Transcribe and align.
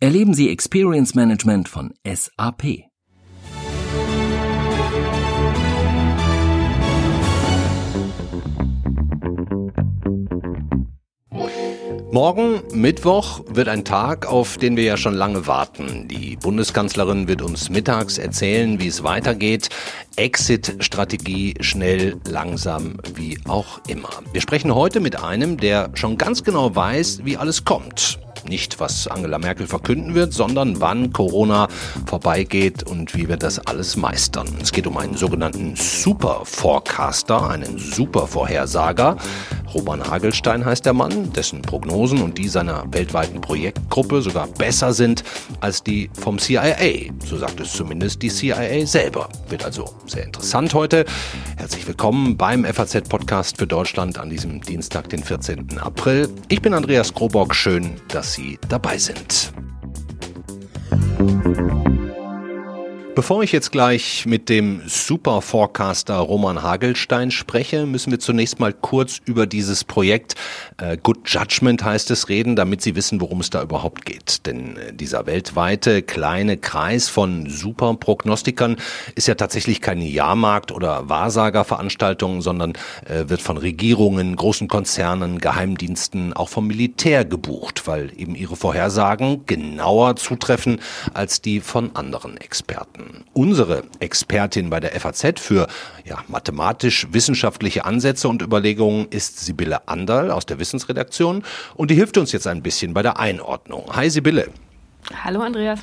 Erleben 0.00 0.34
Sie 0.34 0.50
Experience 0.50 1.14
Management 1.14 1.68
von 1.68 1.94
SAP. 2.04 2.93
Morgen, 12.14 12.62
Mittwoch, 12.72 13.40
wird 13.48 13.66
ein 13.66 13.84
Tag, 13.84 14.26
auf 14.26 14.56
den 14.56 14.76
wir 14.76 14.84
ja 14.84 14.96
schon 14.96 15.14
lange 15.14 15.48
warten. 15.48 16.06
Die 16.06 16.36
Bundeskanzlerin 16.36 17.26
wird 17.26 17.42
uns 17.42 17.70
mittags 17.70 18.18
erzählen, 18.18 18.78
wie 18.78 18.86
es 18.86 19.02
weitergeht. 19.02 19.68
Exit-Strategie 20.14 21.54
schnell, 21.58 22.14
langsam, 22.28 22.98
wie 23.16 23.40
auch 23.48 23.80
immer. 23.88 24.10
Wir 24.32 24.40
sprechen 24.40 24.72
heute 24.72 25.00
mit 25.00 25.24
einem, 25.24 25.56
der 25.56 25.90
schon 25.94 26.16
ganz 26.16 26.44
genau 26.44 26.76
weiß, 26.76 27.22
wie 27.24 27.36
alles 27.36 27.64
kommt 27.64 28.20
nicht, 28.48 28.80
was 28.80 29.08
Angela 29.08 29.38
Merkel 29.38 29.66
verkünden 29.66 30.14
wird, 30.14 30.32
sondern 30.32 30.80
wann 30.80 31.12
Corona 31.12 31.68
vorbeigeht 32.06 32.82
und 32.82 33.14
wie 33.14 33.28
wir 33.28 33.36
das 33.36 33.58
alles 33.58 33.96
meistern. 33.96 34.48
Es 34.60 34.72
geht 34.72 34.86
um 34.86 34.96
einen 34.96 35.16
sogenannten 35.16 35.76
Super 35.76 36.42
Forecaster, 36.44 37.48
einen 37.48 37.78
Super 37.78 38.26
Vorhersager. 38.26 39.16
Roman 39.72 40.08
Hagelstein 40.08 40.64
heißt 40.64 40.86
der 40.86 40.92
Mann, 40.92 41.32
dessen 41.32 41.62
Prognosen 42.04 42.22
und 42.22 42.36
die 42.36 42.48
seiner 42.48 42.84
weltweiten 42.92 43.40
Projektgruppe 43.40 44.20
sogar 44.20 44.46
besser 44.46 44.92
sind 44.92 45.24
als 45.60 45.82
die 45.82 46.10
vom 46.12 46.38
CIA. 46.38 47.10
So 47.24 47.38
sagt 47.38 47.60
es 47.60 47.72
zumindest 47.72 48.20
die 48.20 48.28
CIA 48.28 48.84
selber. 48.84 49.30
Wird 49.48 49.64
also 49.64 49.86
sehr 50.06 50.24
interessant 50.24 50.74
heute. 50.74 51.06
Herzlich 51.56 51.86
willkommen 51.86 52.36
beim 52.36 52.66
FAZ-Podcast 52.66 53.56
für 53.56 53.66
Deutschland 53.66 54.18
an 54.18 54.28
diesem 54.28 54.60
Dienstag, 54.60 55.08
den 55.08 55.22
14. 55.22 55.78
April. 55.78 56.28
Ich 56.48 56.60
bin 56.60 56.74
Andreas 56.74 57.14
Krobock. 57.14 57.54
Schön, 57.54 57.92
dass 58.08 58.34
Sie 58.34 58.58
dabei 58.68 58.98
sind. 58.98 59.54
Bevor 63.14 63.44
ich 63.44 63.52
jetzt 63.52 63.70
gleich 63.70 64.26
mit 64.26 64.48
dem 64.48 64.82
Super 64.86 65.40
Forecaster 65.40 66.16
Roman 66.16 66.64
Hagelstein 66.64 67.30
spreche, 67.30 67.86
müssen 67.86 68.10
wir 68.10 68.18
zunächst 68.18 68.58
mal 68.58 68.72
kurz 68.72 69.20
über 69.24 69.46
dieses 69.46 69.84
Projekt 69.84 70.34
äh, 70.78 70.96
Good 71.00 71.28
Judgment 71.28 71.84
heißt 71.84 72.10
es 72.10 72.28
reden, 72.28 72.56
damit 72.56 72.82
Sie 72.82 72.96
wissen, 72.96 73.20
worum 73.20 73.40
es 73.40 73.50
da 73.50 73.62
überhaupt 73.62 74.04
geht. 74.04 74.46
Denn 74.46 74.76
äh, 74.76 74.92
dieser 74.92 75.26
weltweite 75.26 76.02
kleine 76.02 76.56
Kreis 76.56 77.08
von 77.08 77.48
Super 77.48 77.94
Prognostikern 77.94 78.76
ist 79.14 79.28
ja 79.28 79.36
tatsächlich 79.36 79.80
keine 79.80 80.04
Jahrmarkt- 80.04 80.72
oder 80.72 81.08
Wahrsagerveranstaltung, 81.08 82.42
sondern 82.42 82.72
äh, 83.06 83.28
wird 83.28 83.42
von 83.42 83.58
Regierungen, 83.58 84.34
großen 84.34 84.66
Konzernen, 84.66 85.38
Geheimdiensten, 85.38 86.32
auch 86.32 86.48
vom 86.48 86.66
Militär 86.66 87.24
gebucht, 87.24 87.86
weil 87.86 88.10
eben 88.16 88.34
ihre 88.34 88.56
Vorhersagen 88.56 89.46
genauer 89.46 90.16
zutreffen 90.16 90.80
als 91.12 91.40
die 91.40 91.60
von 91.60 91.94
anderen 91.94 92.36
Experten. 92.38 93.03
Unsere 93.32 93.84
Expertin 94.00 94.70
bei 94.70 94.80
der 94.80 94.98
FAZ 94.98 95.40
für 95.40 95.66
ja, 96.04 96.22
mathematisch-wissenschaftliche 96.28 97.84
Ansätze 97.84 98.28
und 98.28 98.42
Überlegungen 98.42 99.08
ist 99.10 99.40
Sibylle 99.40 99.88
Anderl 99.88 100.30
aus 100.30 100.46
der 100.46 100.58
Wissensredaktion 100.58 101.42
und 101.74 101.90
die 101.90 101.94
hilft 101.94 102.18
uns 102.18 102.32
jetzt 102.32 102.46
ein 102.46 102.62
bisschen 102.62 102.94
bei 102.94 103.02
der 103.02 103.18
Einordnung. 103.18 103.90
Hi 103.94 104.08
Sibylle. 104.08 104.48
Hallo 105.22 105.40
Andreas. 105.40 105.80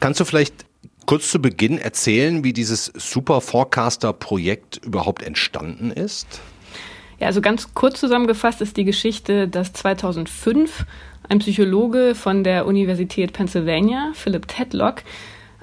Kannst 0.00 0.20
du 0.20 0.24
vielleicht 0.24 0.64
kurz 1.06 1.30
zu 1.30 1.40
Beginn 1.40 1.78
erzählen, 1.78 2.44
wie 2.44 2.52
dieses 2.52 2.92
Super 2.96 3.40
Forecaster 3.40 4.12
Projekt 4.12 4.80
überhaupt 4.84 5.22
entstanden 5.22 5.90
ist? 5.90 6.40
Ja, 7.18 7.28
also 7.28 7.40
ganz 7.40 7.72
kurz 7.72 8.00
zusammengefasst 8.00 8.60
ist 8.60 8.76
die 8.76 8.84
Geschichte, 8.84 9.48
dass 9.48 9.72
2005 9.72 10.84
ein 11.28 11.38
Psychologe 11.38 12.14
von 12.14 12.44
der 12.44 12.66
Universität 12.66 13.32
Pennsylvania, 13.32 14.12
Philip 14.14 14.46
Tedlock, 14.46 15.02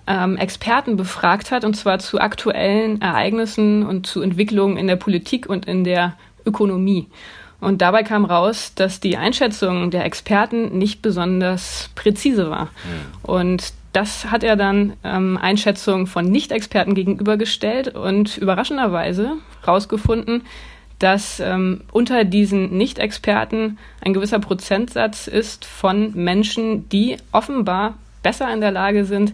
ähm, 0.07 0.37
Experten 0.37 0.97
befragt 0.97 1.51
hat, 1.51 1.63
und 1.63 1.75
zwar 1.75 1.99
zu 1.99 2.19
aktuellen 2.19 3.01
Ereignissen 3.01 3.85
und 3.85 4.05
zu 4.05 4.21
Entwicklungen 4.21 4.77
in 4.77 4.87
der 4.87 4.95
Politik 4.95 5.47
und 5.47 5.65
in 5.65 5.83
der 5.83 6.15
Ökonomie. 6.45 7.07
Und 7.59 7.81
dabei 7.81 8.03
kam 8.03 8.25
raus, 8.25 8.73
dass 8.75 8.99
die 8.99 9.15
Einschätzung 9.15 9.89
der 9.89 10.03
Experten 10.03 10.77
nicht 10.77 11.01
besonders 11.01 11.89
präzise 11.95 12.49
war. 12.49 12.65
Mhm. 12.65 12.69
Und 13.23 13.73
das 13.93 14.31
hat 14.31 14.43
er 14.43 14.57
dann 14.57 14.93
ähm, 15.03 15.37
Einschätzungen 15.41 16.07
von 16.07 16.25
Nicht-Experten 16.25 16.93
gegenübergestellt 16.93 17.95
und 17.95 18.37
überraschenderweise 18.37 19.37
herausgefunden, 19.61 20.41
dass 20.99 21.39
ähm, 21.39 21.81
unter 21.91 22.25
diesen 22.25 22.75
Nicht-Experten 22.75 23.77
ein 24.01 24.13
gewisser 24.13 24.39
Prozentsatz 24.39 25.27
ist 25.27 25.63
von 25.63 26.11
Menschen, 26.15 26.89
die 26.89 27.17
offenbar 27.31 27.95
besser 28.23 28.51
in 28.53 28.61
der 28.61 28.71
Lage 28.71 29.05
sind, 29.05 29.33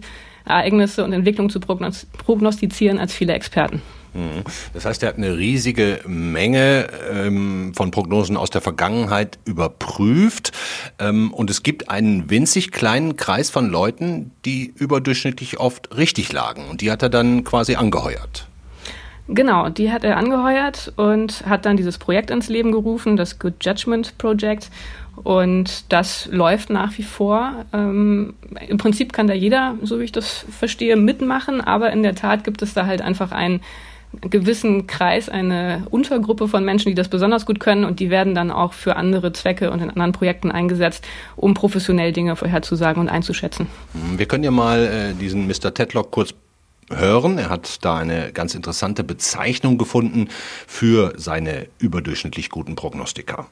Ereignisse 0.50 1.04
und 1.04 1.12
Entwicklungen 1.12 1.50
zu 1.50 1.60
prognostizieren 1.60 2.98
als 2.98 3.12
viele 3.12 3.32
Experten. 3.32 3.82
Mhm. 4.14 4.42
Das 4.72 4.84
heißt, 4.84 5.02
er 5.02 5.10
hat 5.10 5.16
eine 5.16 5.36
riesige 5.36 6.00
Menge 6.06 6.88
ähm, 7.12 7.72
von 7.74 7.90
Prognosen 7.90 8.36
aus 8.36 8.50
der 8.50 8.60
Vergangenheit 8.60 9.38
überprüft. 9.44 10.52
Ähm, 10.98 11.32
und 11.32 11.50
es 11.50 11.62
gibt 11.62 11.90
einen 11.90 12.30
winzig 12.30 12.72
kleinen 12.72 13.16
Kreis 13.16 13.50
von 13.50 13.70
Leuten, 13.70 14.32
die 14.44 14.72
überdurchschnittlich 14.76 15.60
oft 15.60 15.96
richtig 15.96 16.32
lagen. 16.32 16.64
Und 16.70 16.80
die 16.80 16.90
hat 16.90 17.02
er 17.02 17.08
dann 17.08 17.44
quasi 17.44 17.76
angeheuert. 17.76 18.46
Genau, 19.32 19.68
die 19.68 19.92
hat 19.92 20.02
er 20.02 20.16
angeheuert 20.16 20.92
und 20.96 21.46
hat 21.46 21.64
dann 21.64 21.76
dieses 21.76 21.98
Projekt 21.98 22.30
ins 22.30 22.48
Leben 22.48 22.72
gerufen, 22.72 23.16
das 23.16 23.38
Good 23.38 23.64
Judgment 23.64 24.18
Project. 24.18 24.70
Und 25.22 25.92
das 25.92 26.28
läuft 26.30 26.70
nach 26.70 26.96
wie 26.96 27.02
vor. 27.02 27.64
Ähm, 27.72 28.34
Im 28.68 28.78
Prinzip 28.78 29.12
kann 29.12 29.26
da 29.26 29.34
jeder, 29.34 29.76
so 29.82 30.00
wie 30.00 30.04
ich 30.04 30.12
das 30.12 30.46
verstehe, 30.50 30.96
mitmachen, 30.96 31.60
aber 31.60 31.92
in 31.92 32.02
der 32.02 32.14
Tat 32.14 32.44
gibt 32.44 32.62
es 32.62 32.74
da 32.74 32.86
halt 32.86 33.02
einfach 33.02 33.32
einen 33.32 33.60
gewissen 34.22 34.86
Kreis, 34.86 35.28
eine 35.28 35.86
Untergruppe 35.90 36.48
von 36.48 36.64
Menschen, 36.64 36.88
die 36.88 36.94
das 36.94 37.08
besonders 37.08 37.46
gut 37.46 37.60
können 37.60 37.84
und 37.84 38.00
die 38.00 38.10
werden 38.10 38.34
dann 38.34 38.50
auch 38.50 38.72
für 38.72 38.96
andere 38.96 39.32
Zwecke 39.32 39.70
und 39.70 39.80
in 39.80 39.90
anderen 39.90 40.12
Projekten 40.12 40.50
eingesetzt, 40.50 41.06
um 41.36 41.54
professionell 41.54 42.12
Dinge 42.12 42.34
vorherzusagen 42.34 43.00
und 43.00 43.08
einzuschätzen. 43.08 43.68
Wir 44.16 44.26
können 44.26 44.42
ja 44.42 44.50
mal 44.50 44.84
äh, 44.84 45.14
diesen 45.14 45.46
Mr. 45.46 45.72
Tedlock 45.72 46.10
kurz 46.10 46.34
hören. 46.90 47.38
Er 47.38 47.50
hat 47.50 47.84
da 47.84 47.98
eine 47.98 48.32
ganz 48.32 48.54
interessante 48.56 49.04
Bezeichnung 49.04 49.78
gefunden 49.78 50.28
für 50.66 51.12
seine 51.16 51.68
überdurchschnittlich 51.78 52.50
guten 52.50 52.74
Prognostiker. 52.74 53.46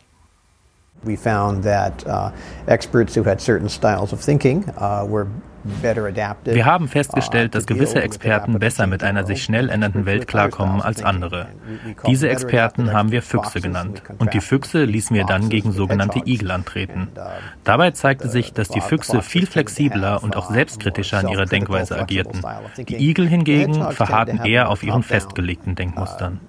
We 1.04 1.16
found 1.16 1.62
that 1.64 2.04
uh, 2.06 2.30
experts 2.66 3.16
who 3.16 3.24
had 3.24 3.40
certain 3.40 3.68
styles 3.68 4.12
of 4.12 4.20
thinking 4.20 4.64
uh, 4.76 5.06
were 5.06 5.28
wir 5.64 6.64
haben 6.64 6.88
festgestellt, 6.88 7.54
dass 7.54 7.66
gewisse 7.66 8.00
Experten 8.00 8.58
besser 8.58 8.86
mit 8.86 9.02
einer 9.02 9.24
sich 9.24 9.42
schnell 9.42 9.68
ändernden 9.68 10.06
Welt 10.06 10.26
klarkommen 10.26 10.80
als 10.80 11.02
andere. 11.02 11.48
Diese 12.06 12.28
Experten 12.28 12.92
haben 12.92 13.10
wir 13.10 13.22
Füchse 13.22 13.60
genannt. 13.60 14.02
Und 14.18 14.34
die 14.34 14.40
Füchse 14.40 14.84
ließen 14.84 15.14
wir 15.16 15.24
dann 15.24 15.48
gegen 15.48 15.72
sogenannte 15.72 16.20
Igel 16.24 16.50
antreten. 16.50 17.08
Dabei 17.64 17.90
zeigte 17.90 18.28
sich, 18.28 18.52
dass 18.52 18.68
die 18.68 18.80
Füchse 18.80 19.22
viel 19.22 19.46
flexibler 19.46 20.22
und 20.22 20.36
auch 20.36 20.50
selbstkritischer 20.50 21.20
in 21.22 21.28
ihrer 21.28 21.46
Denkweise 21.46 21.98
agierten. 21.98 22.42
Die 22.76 22.96
Igel 22.96 23.28
hingegen 23.28 23.92
verharrten 23.92 24.44
eher 24.44 24.70
auf 24.70 24.82
ihren 24.82 25.02
festgelegten 25.02 25.74
Denkmustern. 25.74 26.40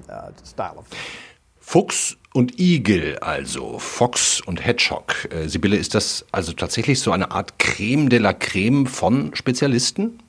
Fuchs 1.60 2.19
und 2.34 2.60
Igel, 2.60 3.18
also 3.20 3.80
Fox 3.80 4.42
und 4.42 4.66
Hedgehog. 4.66 5.28
Äh, 5.32 5.48
Sibylle, 5.48 5.78
ist 5.78 5.96
das 5.96 6.26
also 6.32 6.54
tatsächlich 6.54 7.00
so 7.00 7.12
eine 7.12 7.32
Art 7.32 7.60
Creme 7.60 8.10
de 8.10 8.20
la 8.20 8.34
Creme 8.34 8.86
von 8.86 9.34
Spezialisten? 9.34 10.20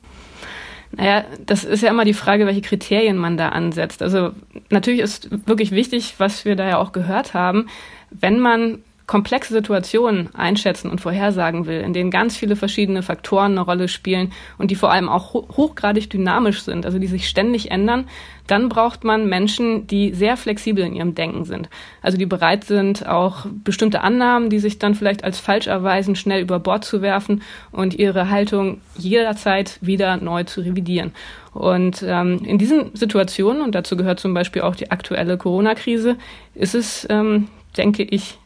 Naja, 0.92 1.24
das 1.46 1.64
ist 1.64 1.82
ja 1.82 1.90
immer 1.90 2.04
die 2.04 2.14
Frage, 2.14 2.46
welche 2.46 2.62
Kriterien 2.62 3.16
man 3.16 3.36
da 3.36 3.50
ansetzt. 3.50 4.02
Also 4.02 4.32
natürlich 4.70 5.00
ist 5.00 5.28
wirklich 5.46 5.70
wichtig, 5.70 6.14
was 6.18 6.44
wir 6.44 6.56
da 6.56 6.68
ja 6.68 6.78
auch 6.78 6.92
gehört 6.92 7.32
haben, 7.32 7.68
wenn 8.10 8.40
man 8.40 8.82
komplexe 9.10 9.52
Situationen 9.52 10.32
einschätzen 10.36 10.88
und 10.88 11.00
vorhersagen 11.00 11.66
will, 11.66 11.80
in 11.80 11.92
denen 11.92 12.12
ganz 12.12 12.36
viele 12.36 12.54
verschiedene 12.54 13.02
Faktoren 13.02 13.50
eine 13.50 13.62
Rolle 13.62 13.88
spielen 13.88 14.30
und 14.56 14.70
die 14.70 14.76
vor 14.76 14.92
allem 14.92 15.08
auch 15.08 15.34
hochgradig 15.34 16.08
dynamisch 16.08 16.62
sind, 16.62 16.86
also 16.86 17.00
die 17.00 17.08
sich 17.08 17.28
ständig 17.28 17.72
ändern, 17.72 18.06
dann 18.46 18.68
braucht 18.68 19.02
man 19.02 19.28
Menschen, 19.28 19.88
die 19.88 20.14
sehr 20.14 20.36
flexibel 20.36 20.84
in 20.84 20.94
ihrem 20.94 21.16
Denken 21.16 21.44
sind. 21.44 21.68
Also 22.02 22.18
die 22.18 22.26
bereit 22.26 22.62
sind, 22.62 23.04
auch 23.04 23.46
bestimmte 23.64 24.02
Annahmen, 24.02 24.48
die 24.48 24.60
sich 24.60 24.78
dann 24.78 24.94
vielleicht 24.94 25.24
als 25.24 25.40
falsch 25.40 25.66
erweisen, 25.66 26.14
schnell 26.14 26.40
über 26.40 26.60
Bord 26.60 26.84
zu 26.84 27.02
werfen 27.02 27.42
und 27.72 27.98
ihre 27.98 28.30
Haltung 28.30 28.80
jederzeit 28.96 29.78
wieder 29.80 30.18
neu 30.18 30.44
zu 30.44 30.60
revidieren. 30.60 31.10
Und 31.52 32.04
ähm, 32.06 32.42
in 32.44 32.58
diesen 32.58 32.94
Situationen, 32.94 33.62
und 33.62 33.74
dazu 33.74 33.96
gehört 33.96 34.20
zum 34.20 34.34
Beispiel 34.34 34.62
auch 34.62 34.76
die 34.76 34.92
aktuelle 34.92 35.36
Corona-Krise, 35.36 36.16
ist 36.54 36.76
es, 36.76 37.08
ähm, 37.10 37.48
denke 37.76 38.04
ich, 38.04 38.38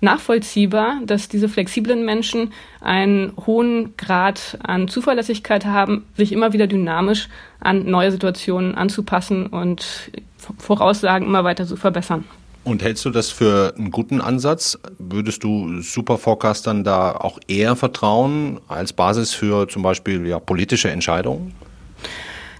nachvollziehbar, 0.00 1.00
dass 1.04 1.28
diese 1.28 1.48
flexiblen 1.48 2.04
Menschen 2.04 2.52
einen 2.80 3.32
hohen 3.46 3.96
Grad 3.96 4.58
an 4.62 4.88
Zuverlässigkeit 4.88 5.64
haben, 5.64 6.04
sich 6.16 6.32
immer 6.32 6.52
wieder 6.52 6.66
dynamisch 6.66 7.28
an 7.60 7.86
neue 7.86 8.12
Situationen 8.12 8.74
anzupassen 8.74 9.46
und 9.46 10.10
Voraussagen 10.58 11.26
immer 11.26 11.44
weiter 11.44 11.66
zu 11.66 11.76
verbessern. 11.76 12.24
Und 12.66 12.82
hältst 12.82 13.04
du 13.04 13.10
das 13.10 13.30
für 13.30 13.74
einen 13.78 13.92
guten 13.92 14.20
Ansatz? 14.20 14.76
Würdest 14.98 15.44
du 15.44 15.80
Superforecastern 15.80 16.82
da 16.82 17.12
auch 17.12 17.38
eher 17.46 17.76
vertrauen 17.76 18.60
als 18.66 18.92
Basis 18.92 19.32
für 19.32 19.68
zum 19.68 19.82
Beispiel 19.82 20.26
ja, 20.26 20.40
politische 20.40 20.90
Entscheidungen? 20.90 21.54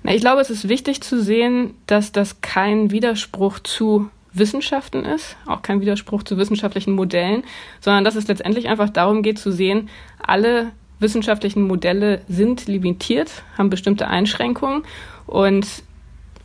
Na, 0.04 0.14
ich 0.14 0.20
glaube, 0.20 0.40
es 0.40 0.50
ist 0.50 0.68
wichtig 0.68 1.00
zu 1.00 1.20
sehen, 1.20 1.74
dass 1.88 2.12
das 2.12 2.40
kein 2.40 2.92
Widerspruch 2.92 3.58
zu 3.58 4.08
Wissenschaften 4.38 5.04
ist, 5.04 5.36
auch 5.46 5.62
kein 5.62 5.80
Widerspruch 5.80 6.22
zu 6.22 6.36
wissenschaftlichen 6.36 6.92
Modellen, 6.92 7.44
sondern 7.80 8.04
dass 8.04 8.16
es 8.16 8.28
letztendlich 8.28 8.68
einfach 8.68 8.90
darum 8.90 9.22
geht 9.22 9.38
zu 9.38 9.50
sehen, 9.50 9.88
alle 10.18 10.72
wissenschaftlichen 10.98 11.62
Modelle 11.62 12.22
sind 12.28 12.66
limitiert, 12.66 13.42
haben 13.58 13.70
bestimmte 13.70 14.08
Einschränkungen 14.08 14.82
und 15.26 15.66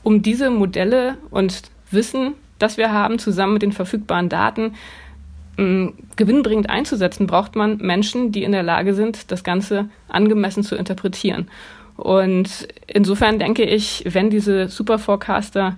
um 0.03 0.21
diese 0.21 0.49
Modelle 0.49 1.17
und 1.29 1.63
Wissen, 1.91 2.33
das 2.59 2.77
wir 2.77 2.91
haben, 2.91 3.19
zusammen 3.19 3.53
mit 3.53 3.61
den 3.61 3.71
verfügbaren 3.71 4.29
Daten 4.29 4.75
ähm, 5.57 5.93
gewinnbringend 6.15 6.69
einzusetzen, 6.69 7.27
braucht 7.27 7.55
man 7.55 7.77
Menschen, 7.77 8.31
die 8.31 8.43
in 8.43 8.51
der 8.51 8.63
Lage 8.63 8.93
sind, 8.93 9.31
das 9.31 9.43
Ganze 9.43 9.89
angemessen 10.07 10.63
zu 10.63 10.75
interpretieren. 10.75 11.49
Und 11.97 12.67
insofern 12.87 13.37
denke 13.37 13.63
ich, 13.63 14.03
wenn 14.07 14.29
diese 14.29 14.69
Superforecaster 14.69 15.77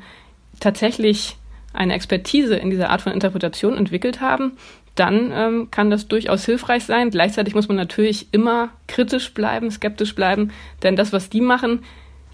tatsächlich 0.60 1.38
eine 1.74 1.94
Expertise 1.94 2.56
in 2.56 2.70
dieser 2.70 2.90
Art 2.90 3.02
von 3.02 3.12
Interpretation 3.12 3.78
entwickelt 3.78 4.22
haben, 4.22 4.54
dann 4.96 5.32
ähm, 5.34 5.68
kann 5.72 5.90
das 5.90 6.08
durchaus 6.08 6.46
hilfreich 6.46 6.86
sein. 6.86 7.10
Gleichzeitig 7.10 7.56
muss 7.56 7.68
man 7.68 7.78
natürlich 7.78 8.28
immer 8.32 8.70
kritisch 8.88 9.34
bleiben, 9.34 9.72
skeptisch 9.72 10.16
bleiben, 10.16 10.52
denn 10.84 10.96
das, 10.96 11.12
was 11.12 11.30
die 11.30 11.42
machen, 11.42 11.84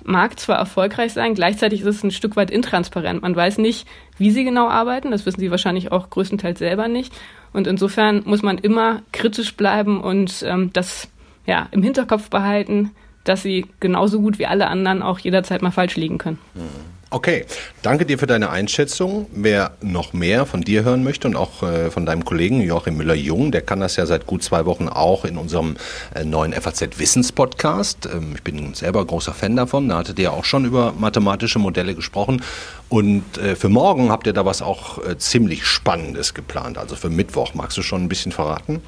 mag 0.04 0.40
zwar 0.40 0.58
erfolgreich 0.58 1.14
sein, 1.14 1.36
gleichzeitig 1.36 1.82
ist 1.82 1.88
es 1.88 2.04
ein 2.04 2.12
Stück 2.12 2.36
weit 2.36 2.52
intransparent. 2.52 3.22
Man 3.22 3.36
weiß 3.36 3.58
nicht, 3.58 3.88
wie 4.18 4.32
sie 4.32 4.44
genau 4.44 4.68
arbeiten, 4.68 5.12
das 5.12 5.26
wissen 5.26 5.40
sie 5.40 5.52
wahrscheinlich 5.52 5.92
auch 5.92 6.10
größtenteils 6.10 6.60
selber 6.60 6.88
nicht. 6.88 7.14
Und 7.54 7.68
insofern 7.68 8.24
muss 8.26 8.42
man 8.42 8.58
immer 8.58 9.02
kritisch 9.12 9.56
bleiben 9.56 10.02
und 10.02 10.44
ähm, 10.46 10.72
das 10.74 11.10
ja, 11.46 11.68
im 11.72 11.82
Hinterkopf 11.82 12.30
behalten, 12.30 12.92
dass 13.24 13.42
sie 13.42 13.66
genauso 13.80 14.22
gut 14.22 14.40
wie 14.40 14.46
alle 14.46 14.68
anderen 14.68 15.02
auch 15.02 15.20
jederzeit 15.20 15.62
mal 15.62 15.72
falsch 15.72 15.96
liegen 15.96 16.18
können. 16.18 16.40
Mhm. 16.54 16.99
Okay, 17.12 17.46
danke 17.82 18.06
dir 18.06 18.20
für 18.20 18.28
deine 18.28 18.52
Einschätzung. 18.52 19.26
Wer 19.32 19.72
noch 19.82 20.14
mehr 20.14 20.46
von 20.46 20.62
dir 20.62 20.84
hören 20.84 21.04
möchte 21.04 21.28
und 21.28 21.36
auch 21.36 21.64
äh, 21.64 21.90
von 21.90 22.06
deinem 22.06 22.24
Kollegen 22.24 22.62
Joachim 22.62 22.98
Müller-Jung, 22.98 23.52
der 23.52 23.64
kann 23.64 23.80
das 23.80 23.96
ja 23.96 24.06
seit 24.06 24.28
gut 24.28 24.44
zwei 24.44 24.68
Wochen 24.68 24.88
auch 24.88 25.26
in 25.26 25.40
unserem 25.40 25.76
äh, 26.14 26.24
neuen 26.24 26.54
FAZ 26.54 27.00
Wissenspodcast. 27.00 28.08
Ähm, 28.14 28.34
ich 28.36 28.44
bin 28.44 28.76
selber 28.76 29.04
großer 29.04 29.34
Fan 29.34 29.56
davon. 29.56 29.90
Da 29.90 29.98
hattet 29.98 30.20
ihr 30.20 30.32
auch 30.32 30.46
schon 30.46 30.66
über 30.66 30.94
mathematische 31.00 31.58
Modelle 31.58 31.96
gesprochen. 31.96 32.44
Und 32.90 33.40
äh, 33.40 33.56
für 33.56 33.70
morgen 33.70 34.12
habt 34.12 34.28
ihr 34.28 34.34
da 34.34 34.46
was 34.46 34.62
auch 34.62 35.04
äh, 35.04 35.18
ziemlich 35.18 35.66
Spannendes 35.66 36.36
geplant. 36.36 36.78
Also 36.78 36.96
für 36.96 37.10
Mittwoch. 37.10 37.56
Magst 37.56 37.76
du 37.76 37.82
schon 37.82 38.04
ein 38.04 38.10
bisschen 38.10 38.32
verraten? 38.32 38.84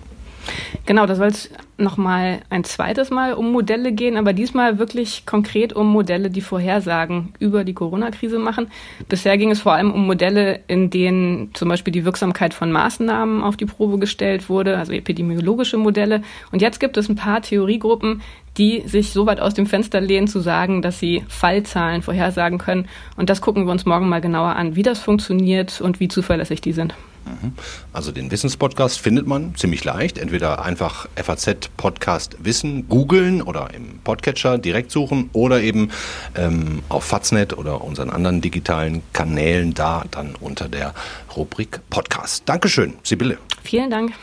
Genau, 0.85 1.05
da 1.05 1.15
soll 1.15 1.27
es 1.27 1.49
nochmal 1.77 2.41
ein 2.49 2.63
zweites 2.63 3.09
Mal 3.09 3.33
um 3.33 3.51
Modelle 3.51 3.91
gehen, 3.91 4.17
aber 4.17 4.33
diesmal 4.33 4.79
wirklich 4.79 5.25
konkret 5.25 5.73
um 5.73 5.87
Modelle, 5.87 6.29
die 6.29 6.41
Vorhersagen 6.41 7.33
über 7.39 7.63
die 7.63 7.73
Corona-Krise 7.73 8.39
machen. 8.39 8.67
Bisher 9.07 9.37
ging 9.37 9.51
es 9.51 9.61
vor 9.61 9.73
allem 9.73 9.91
um 9.91 10.05
Modelle, 10.05 10.61
in 10.67 10.89
denen 10.89 11.53
zum 11.53 11.69
Beispiel 11.69 11.91
die 11.91 12.05
Wirksamkeit 12.05 12.53
von 12.53 12.71
Maßnahmen 12.71 13.43
auf 13.43 13.57
die 13.57 13.65
Probe 13.65 13.99
gestellt 13.99 14.49
wurde, 14.49 14.77
also 14.77 14.93
epidemiologische 14.93 15.77
Modelle. 15.77 16.21
Und 16.51 16.61
jetzt 16.61 16.79
gibt 16.79 16.97
es 16.97 17.09
ein 17.09 17.15
paar 17.15 17.41
Theoriegruppen, 17.41 18.21
die 18.57 18.83
sich 18.85 19.11
so 19.11 19.25
weit 19.25 19.39
aus 19.39 19.53
dem 19.53 19.65
Fenster 19.65 20.01
lehnen, 20.01 20.27
zu 20.27 20.39
sagen, 20.39 20.81
dass 20.81 20.99
sie 20.99 21.23
Fallzahlen 21.27 22.01
vorhersagen 22.01 22.57
können. 22.57 22.87
Und 23.17 23.29
das 23.29 23.41
gucken 23.41 23.65
wir 23.65 23.71
uns 23.71 23.85
morgen 23.85 24.09
mal 24.09 24.21
genauer 24.21 24.55
an, 24.55 24.75
wie 24.75 24.83
das 24.83 24.99
funktioniert 24.99 25.81
und 25.81 25.99
wie 25.99 26.07
zuverlässig 26.07 26.61
die 26.61 26.73
sind. 26.73 26.93
Mhm. 27.25 27.53
Also 27.93 28.11
den 28.11 28.31
Wissenspodcast 28.31 28.99
findet 28.99 29.27
man 29.27 29.55
ziemlich 29.55 29.83
leicht. 29.83 30.17
Entweder 30.17 30.63
einfach 30.63 31.07
FAZ 31.15 31.69
Podcast 31.77 32.37
Wissen 32.39 32.87
googeln 32.87 33.41
oder 33.41 33.73
im 33.73 33.99
Podcatcher 34.03 34.57
direkt 34.57 34.91
suchen 34.91 35.29
oder 35.33 35.61
eben 35.61 35.91
ähm, 36.35 36.81
auf 36.89 37.03
Faznet 37.03 37.57
oder 37.57 37.83
unseren 37.83 38.09
anderen 38.09 38.41
digitalen 38.41 39.01
Kanälen 39.13 39.73
da 39.73 40.03
dann 40.11 40.35
unter 40.39 40.69
der 40.69 40.93
Rubrik 41.35 41.79
Podcast. 41.89 42.43
Dankeschön, 42.45 42.93
Sibylle. 43.03 43.37
Vielen 43.63 43.89
Dank. 43.89 44.13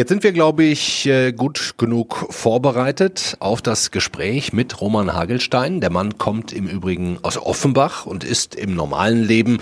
Jetzt 0.00 0.08
sind 0.08 0.22
wir, 0.22 0.32
glaube 0.32 0.64
ich, 0.64 1.04
äh, 1.04 1.30
gut 1.30 1.74
genug 1.76 2.24
vorbereitet 2.30 3.36
auf 3.38 3.60
das 3.60 3.90
Gespräch 3.90 4.50
mit 4.50 4.80
Roman 4.80 5.12
Hagelstein. 5.12 5.82
Der 5.82 5.90
Mann 5.90 6.16
kommt 6.16 6.54
im 6.54 6.66
Übrigen 6.68 7.18
aus 7.20 7.36
Offenbach 7.36 8.06
und 8.06 8.24
ist 8.24 8.54
im 8.54 8.74
normalen 8.74 9.22
Leben, 9.22 9.58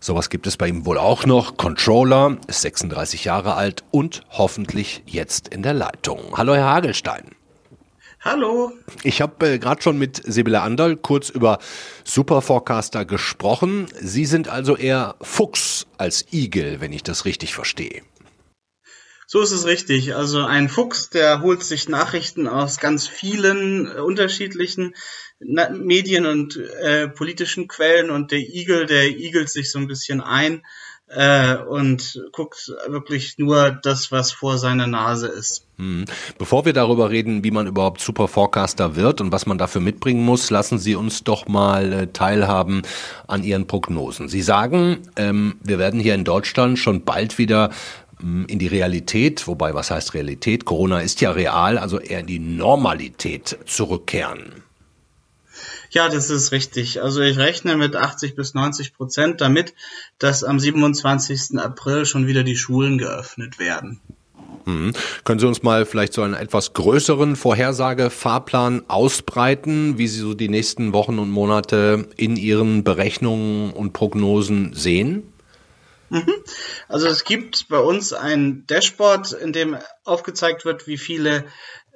sowas 0.00 0.30
gibt 0.30 0.46
es 0.46 0.56
bei 0.56 0.68
ihm 0.68 0.86
wohl 0.86 0.96
auch 0.96 1.26
noch, 1.26 1.58
Controller, 1.58 2.38
ist 2.46 2.62
36 2.62 3.26
Jahre 3.26 3.52
alt 3.52 3.84
und 3.90 4.22
hoffentlich 4.30 5.02
jetzt 5.04 5.48
in 5.48 5.62
der 5.62 5.74
Leitung. 5.74 6.22
Hallo, 6.34 6.54
Herr 6.54 6.70
Hagelstein. 6.70 7.24
Hallo. 8.22 8.72
Ich 9.02 9.20
habe 9.20 9.46
äh, 9.46 9.58
gerade 9.58 9.82
schon 9.82 9.98
mit 9.98 10.22
Sibylle 10.24 10.62
Anderl 10.62 10.96
kurz 10.96 11.28
über 11.28 11.58
Superforecaster 12.02 13.04
gesprochen. 13.04 13.88
Sie 14.00 14.24
sind 14.24 14.48
also 14.48 14.74
eher 14.74 15.16
Fuchs 15.20 15.86
als 15.98 16.24
Igel, 16.32 16.80
wenn 16.80 16.94
ich 16.94 17.02
das 17.02 17.26
richtig 17.26 17.52
verstehe. 17.52 18.00
So 19.36 19.42
ist 19.42 19.52
es 19.52 19.66
richtig. 19.66 20.14
Also 20.14 20.46
ein 20.46 20.70
Fuchs, 20.70 21.10
der 21.10 21.42
holt 21.42 21.62
sich 21.62 21.90
Nachrichten 21.90 22.48
aus 22.48 22.78
ganz 22.78 23.06
vielen 23.06 23.86
äh, 23.86 24.00
unterschiedlichen 24.00 24.94
Na 25.40 25.68
Medien 25.68 26.24
und 26.24 26.56
äh, 26.56 27.06
politischen 27.06 27.68
Quellen 27.68 28.08
und 28.08 28.30
der 28.30 28.38
Igel, 28.38 28.86
der 28.86 29.10
igelt 29.10 29.50
sich 29.50 29.70
so 29.70 29.78
ein 29.78 29.88
bisschen 29.88 30.22
ein 30.22 30.62
äh, 31.08 31.56
und 31.56 32.18
guckt 32.32 32.72
wirklich 32.88 33.36
nur 33.36 33.70
das, 33.70 34.10
was 34.10 34.32
vor 34.32 34.56
seiner 34.56 34.86
Nase 34.86 35.28
ist. 35.28 35.66
Hm. 35.76 36.06
Bevor 36.38 36.64
wir 36.64 36.72
darüber 36.72 37.10
reden, 37.10 37.44
wie 37.44 37.50
man 37.50 37.66
überhaupt 37.66 38.00
Super 38.00 38.28
Forecaster 38.28 38.96
wird 38.96 39.20
und 39.20 39.32
was 39.32 39.44
man 39.44 39.58
dafür 39.58 39.82
mitbringen 39.82 40.24
muss, 40.24 40.48
lassen 40.50 40.78
Sie 40.78 40.94
uns 40.94 41.22
doch 41.24 41.46
mal 41.46 41.92
äh, 41.92 42.06
teilhaben 42.06 42.82
an 43.26 43.42
Ihren 43.42 43.66
Prognosen. 43.66 44.28
Sie 44.28 44.42
sagen, 44.42 44.98
ähm, 45.16 45.56
wir 45.62 45.78
werden 45.78 46.00
hier 46.00 46.14
in 46.14 46.24
Deutschland 46.24 46.78
schon 46.78 47.04
bald 47.04 47.36
wieder 47.38 47.70
in 48.20 48.58
die 48.58 48.66
Realität, 48.66 49.46
wobei 49.46 49.74
was 49.74 49.90
heißt 49.90 50.14
Realität? 50.14 50.64
Corona 50.64 51.00
ist 51.00 51.20
ja 51.20 51.32
real, 51.32 51.78
also 51.78 51.98
eher 51.98 52.20
in 52.20 52.26
die 52.26 52.38
Normalität 52.38 53.58
zurückkehren. 53.66 54.62
Ja, 55.90 56.08
das 56.08 56.30
ist 56.30 56.52
richtig. 56.52 57.02
Also 57.02 57.20
ich 57.20 57.38
rechne 57.38 57.76
mit 57.76 57.96
80 57.96 58.34
bis 58.34 58.54
90 58.54 58.94
Prozent 58.94 59.40
damit, 59.40 59.74
dass 60.18 60.44
am 60.44 60.58
27. 60.58 61.58
April 61.58 62.06
schon 62.06 62.26
wieder 62.26 62.42
die 62.42 62.56
Schulen 62.56 62.98
geöffnet 62.98 63.58
werden. 63.58 64.00
Mhm. 64.64 64.92
Können 65.24 65.38
Sie 65.38 65.46
uns 65.46 65.62
mal 65.62 65.86
vielleicht 65.86 66.12
so 66.12 66.22
einen 66.22 66.34
etwas 66.34 66.72
größeren 66.72 67.36
Vorhersagefahrplan 67.36 68.84
ausbreiten, 68.88 69.96
wie 69.96 70.08
Sie 70.08 70.20
so 70.20 70.34
die 70.34 70.48
nächsten 70.48 70.92
Wochen 70.92 71.18
und 71.18 71.30
Monate 71.30 72.08
in 72.16 72.36
Ihren 72.36 72.82
Berechnungen 72.82 73.72
und 73.72 73.92
Prognosen 73.92 74.74
sehen? 74.74 75.22
Mhm. 76.08 76.34
Also 76.88 77.06
es 77.06 77.24
gibt 77.24 77.68
bei 77.68 77.78
uns 77.78 78.12
ein 78.12 78.66
Dashboard, 78.66 79.32
in 79.32 79.52
dem 79.52 79.76
aufgezeigt 80.04 80.64
wird, 80.64 80.86
wie 80.86 80.98
viele 80.98 81.44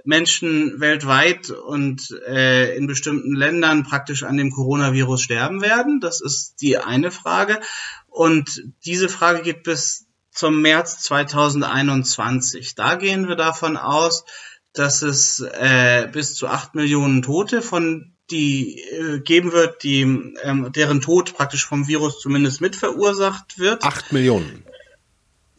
Menschen 0.04 0.80
weltweit 0.80 1.50
und 1.50 2.10
äh, 2.26 2.74
in 2.76 2.86
bestimmten 2.86 3.34
Ländern 3.34 3.84
praktisch 3.84 4.22
an 4.22 4.36
dem 4.36 4.50
Coronavirus 4.50 5.22
sterben 5.22 5.60
werden. 5.60 6.00
Das 6.00 6.20
ist 6.20 6.60
die 6.60 6.78
eine 6.78 7.10
Frage. 7.10 7.60
Und 8.08 8.62
diese 8.84 9.08
Frage 9.08 9.42
geht 9.42 9.62
bis 9.62 10.06
zum 10.32 10.62
März 10.62 11.00
2021. 11.00 12.74
Da 12.74 12.94
gehen 12.94 13.28
wir 13.28 13.36
davon 13.36 13.76
aus, 13.76 14.24
dass 14.72 15.02
es 15.02 15.40
äh, 15.40 16.08
bis 16.12 16.34
zu 16.34 16.46
acht 16.46 16.74
Millionen 16.74 17.22
Tote 17.22 17.60
von 17.60 18.09
die 18.30 18.80
äh, 18.80 19.20
geben 19.20 19.52
wird, 19.52 19.82
die 19.82 20.02
ähm, 20.42 20.72
deren 20.72 21.00
Tod 21.00 21.34
praktisch 21.34 21.66
vom 21.66 21.88
Virus 21.88 22.20
zumindest 22.20 22.60
mit 22.60 22.76
verursacht 22.76 23.58
wird. 23.58 23.84
Acht 23.84 24.12
Millionen. 24.12 24.64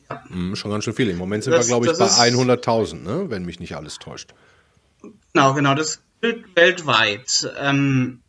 Ja. 0.10 0.24
Hm, 0.28 0.56
schon 0.56 0.72
ganz 0.72 0.84
schön 0.84 0.94
viel. 0.94 1.10
Im 1.10 1.18
Moment 1.18 1.44
sind 1.44 1.54
das, 1.54 1.68
wir, 1.68 1.80
glaube 1.80 1.92
ich, 1.92 1.98
bei 1.98 2.06
100.000, 2.06 3.04
ne? 3.04 3.30
wenn 3.30 3.46
mich 3.46 3.60
nicht 3.60 3.76
alles 3.76 4.00
täuscht. 4.00 4.34
Genau, 5.34 5.54
genau. 5.54 5.74
Das 5.76 6.02
gilt 6.22 6.56
weltweit. 6.56 7.52
Ähm, 7.58 8.22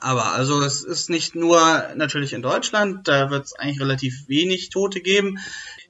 aber 0.00 0.32
also 0.32 0.62
es 0.62 0.84
ist 0.84 1.10
nicht 1.10 1.34
nur 1.34 1.60
natürlich 1.96 2.32
in 2.32 2.42
Deutschland, 2.42 3.08
da 3.08 3.30
wird 3.30 3.46
es 3.46 3.52
eigentlich 3.52 3.80
relativ 3.80 4.28
wenig 4.28 4.70
Tote 4.70 5.00
geben. 5.00 5.38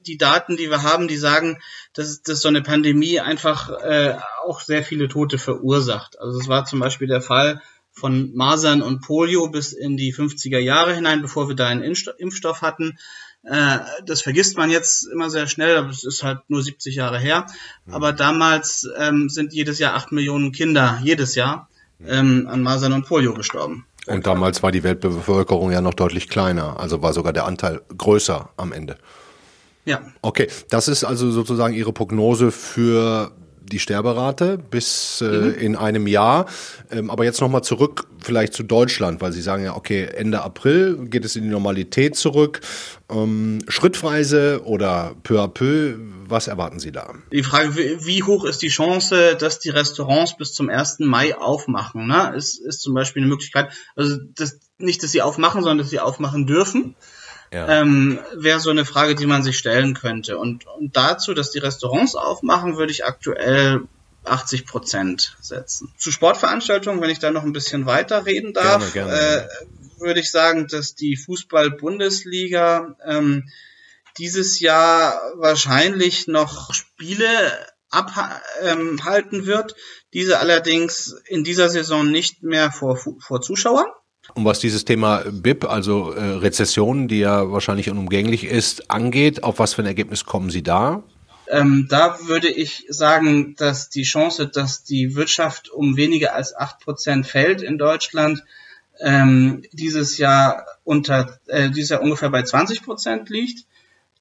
Die 0.05 0.17
Daten, 0.17 0.57
die 0.57 0.69
wir 0.69 0.83
haben, 0.83 1.07
die 1.07 1.17
sagen, 1.17 1.57
dass, 1.93 2.21
dass 2.21 2.41
so 2.41 2.47
eine 2.47 2.61
Pandemie 2.61 3.19
einfach 3.19 3.69
äh, 3.69 4.17
auch 4.45 4.61
sehr 4.61 4.83
viele 4.83 5.07
Tote 5.07 5.37
verursacht. 5.37 6.19
Also 6.19 6.39
es 6.39 6.47
war 6.47 6.65
zum 6.65 6.79
Beispiel 6.79 7.07
der 7.07 7.21
Fall 7.21 7.61
von 7.91 8.33
Masern 8.33 8.81
und 8.81 9.01
Polio 9.01 9.49
bis 9.49 9.71
in 9.71 9.97
die 9.97 10.13
50er 10.13 10.57
Jahre 10.57 10.95
hinein, 10.95 11.21
bevor 11.21 11.47
wir 11.47 11.55
da 11.55 11.67
einen 11.67 11.83
Impfstoff 11.83 12.61
hatten. 12.61 12.97
Äh, 13.43 13.79
das 14.05 14.21
vergisst 14.21 14.57
man 14.57 14.71
jetzt 14.71 15.07
immer 15.07 15.29
sehr 15.29 15.47
schnell, 15.47 15.77
aber 15.77 15.89
es 15.89 16.03
ist 16.03 16.23
halt 16.23 16.39
nur 16.47 16.63
70 16.63 16.95
Jahre 16.95 17.19
her. 17.19 17.45
Aber 17.89 18.13
damals 18.13 18.89
ähm, 18.97 19.29
sind 19.29 19.53
jedes 19.53 19.79
Jahr 19.79 19.93
acht 19.93 20.11
Millionen 20.11 20.51
Kinder, 20.51 20.99
jedes 21.03 21.35
Jahr, 21.35 21.69
ähm, 22.05 22.47
an 22.49 22.63
Masern 22.63 22.93
und 22.93 23.05
Polio 23.05 23.33
gestorben. 23.33 23.85
Und 24.07 24.25
damals 24.25 24.63
war 24.63 24.71
die 24.71 24.83
Weltbevölkerung 24.83 25.71
ja 25.71 25.81
noch 25.81 25.93
deutlich 25.93 26.27
kleiner, 26.27 26.79
also 26.79 27.01
war 27.01 27.13
sogar 27.13 27.31
der 27.31 27.45
Anteil 27.45 27.81
größer 27.97 28.49
am 28.57 28.73
Ende. 28.73 28.97
Ja. 29.85 30.01
Okay, 30.21 30.47
das 30.69 30.87
ist 30.87 31.03
also 31.03 31.31
sozusagen 31.31 31.73
Ihre 31.73 31.93
Prognose 31.93 32.51
für 32.51 33.31
die 33.73 33.79
Sterberate 33.79 34.57
bis 34.57 35.21
äh, 35.21 35.25
mhm. 35.25 35.53
in 35.55 35.75
einem 35.75 36.07
Jahr. 36.07 36.45
Ähm, 36.91 37.09
aber 37.09 37.23
jetzt 37.23 37.41
nochmal 37.41 37.63
zurück 37.63 38.07
vielleicht 38.21 38.53
zu 38.53 38.63
Deutschland, 38.63 39.21
weil 39.21 39.31
Sie 39.31 39.41
sagen 39.41 39.63
ja, 39.63 39.75
okay, 39.75 40.05
Ende 40.05 40.41
April 40.41 41.07
geht 41.09 41.25
es 41.25 41.35
in 41.35 41.43
die 41.43 41.49
Normalität 41.49 42.15
zurück. 42.15 42.61
Ähm, 43.09 43.59
schrittweise 43.67 44.61
oder 44.65 45.15
peu 45.23 45.41
à 45.41 45.47
peu, 45.47 45.95
was 46.27 46.47
erwarten 46.47 46.79
Sie 46.79 46.91
da? 46.91 47.13
Die 47.31 47.43
Frage, 47.43 47.75
wie 48.05 48.23
hoch 48.23 48.45
ist 48.45 48.61
die 48.61 48.69
Chance, 48.69 49.35
dass 49.37 49.59
die 49.59 49.69
Restaurants 49.69 50.37
bis 50.37 50.53
zum 50.53 50.69
1. 50.69 50.99
Mai 50.99 51.35
aufmachen? 51.37 52.07
Ne? 52.07 52.33
Ist, 52.35 52.59
ist 52.59 52.81
zum 52.81 52.93
Beispiel 52.93 53.21
eine 53.21 53.29
Möglichkeit, 53.29 53.71
also 53.95 54.17
das, 54.35 54.59
nicht, 54.77 55.03
dass 55.03 55.11
sie 55.11 55.21
aufmachen, 55.21 55.61
sondern 55.61 55.79
dass 55.79 55.89
sie 55.89 55.99
aufmachen 55.99 56.47
dürfen 56.47 56.95
ja. 57.53 57.81
ähm, 57.81 58.19
wäre 58.35 58.59
so 58.59 58.69
eine 58.69 58.85
Frage, 58.85 59.15
die 59.15 59.25
man 59.25 59.43
sich 59.43 59.57
stellen 59.57 59.93
könnte. 59.93 60.37
Und, 60.37 60.65
und 60.67 60.95
dazu, 60.97 61.33
dass 61.33 61.51
die 61.51 61.59
Restaurants 61.59 62.15
aufmachen, 62.15 62.77
würde 62.77 62.91
ich 62.91 63.05
aktuell 63.05 63.81
80 64.25 64.65
Prozent 64.65 65.37
setzen. 65.39 65.93
Zu 65.97 66.11
Sportveranstaltungen, 66.11 67.01
wenn 67.01 67.09
ich 67.09 67.19
da 67.19 67.31
noch 67.31 67.43
ein 67.43 67.53
bisschen 67.53 67.85
weiter 67.85 68.25
reden 68.25 68.53
darf, 68.53 68.93
gerne, 68.93 69.11
gerne. 69.11 69.41
Äh, 69.41 69.47
würde 69.99 70.19
ich 70.19 70.31
sagen, 70.31 70.67
dass 70.67 70.95
die 70.95 71.15
Fußball-Bundesliga 71.15 72.95
ähm, 73.05 73.49
dieses 74.17 74.59
Jahr 74.59 75.19
wahrscheinlich 75.35 76.27
noch 76.27 76.73
Spiele 76.73 77.27
abhalten 77.89 79.39
ähm, 79.39 79.45
wird, 79.45 79.75
diese 80.13 80.39
allerdings 80.39 81.15
in 81.25 81.43
dieser 81.43 81.69
Saison 81.69 82.09
nicht 82.09 82.43
mehr 82.43 82.71
vor, 82.71 82.97
vor 82.97 83.41
Zuschauern. 83.41 83.87
Und 84.33 84.45
was 84.45 84.59
dieses 84.59 84.85
Thema 84.85 85.23
BIP, 85.29 85.65
also 85.65 86.13
äh, 86.13 86.23
Rezession, 86.23 87.07
die 87.07 87.19
ja 87.19 87.51
wahrscheinlich 87.51 87.89
unumgänglich 87.89 88.45
ist, 88.45 88.89
angeht, 88.89 89.43
auf 89.43 89.59
was 89.59 89.73
für 89.73 89.83
ein 89.83 89.87
Ergebnis 89.87 90.25
kommen 90.25 90.49
Sie 90.49 90.63
da? 90.63 91.03
Ähm, 91.47 91.87
da 91.89 92.17
würde 92.27 92.49
ich 92.49 92.85
sagen, 92.87 93.55
dass 93.57 93.89
die 93.89 94.03
Chance, 94.03 94.47
dass 94.47 94.83
die 94.83 95.15
Wirtschaft 95.15 95.69
um 95.69 95.97
weniger 95.97 96.33
als 96.33 96.55
acht 96.55 96.79
Prozent 96.79 97.27
fällt 97.27 97.61
in 97.61 97.77
Deutschland, 97.77 98.43
ähm, 98.99 99.63
dieses 99.71 100.17
Jahr 100.17 100.65
unter 100.83 101.39
äh, 101.47 101.69
dieses 101.69 101.89
Jahr 101.89 102.01
ungefähr 102.01 102.29
bei 102.29 102.43
20 102.43 102.83
Prozent 102.83 103.29
liegt 103.29 103.65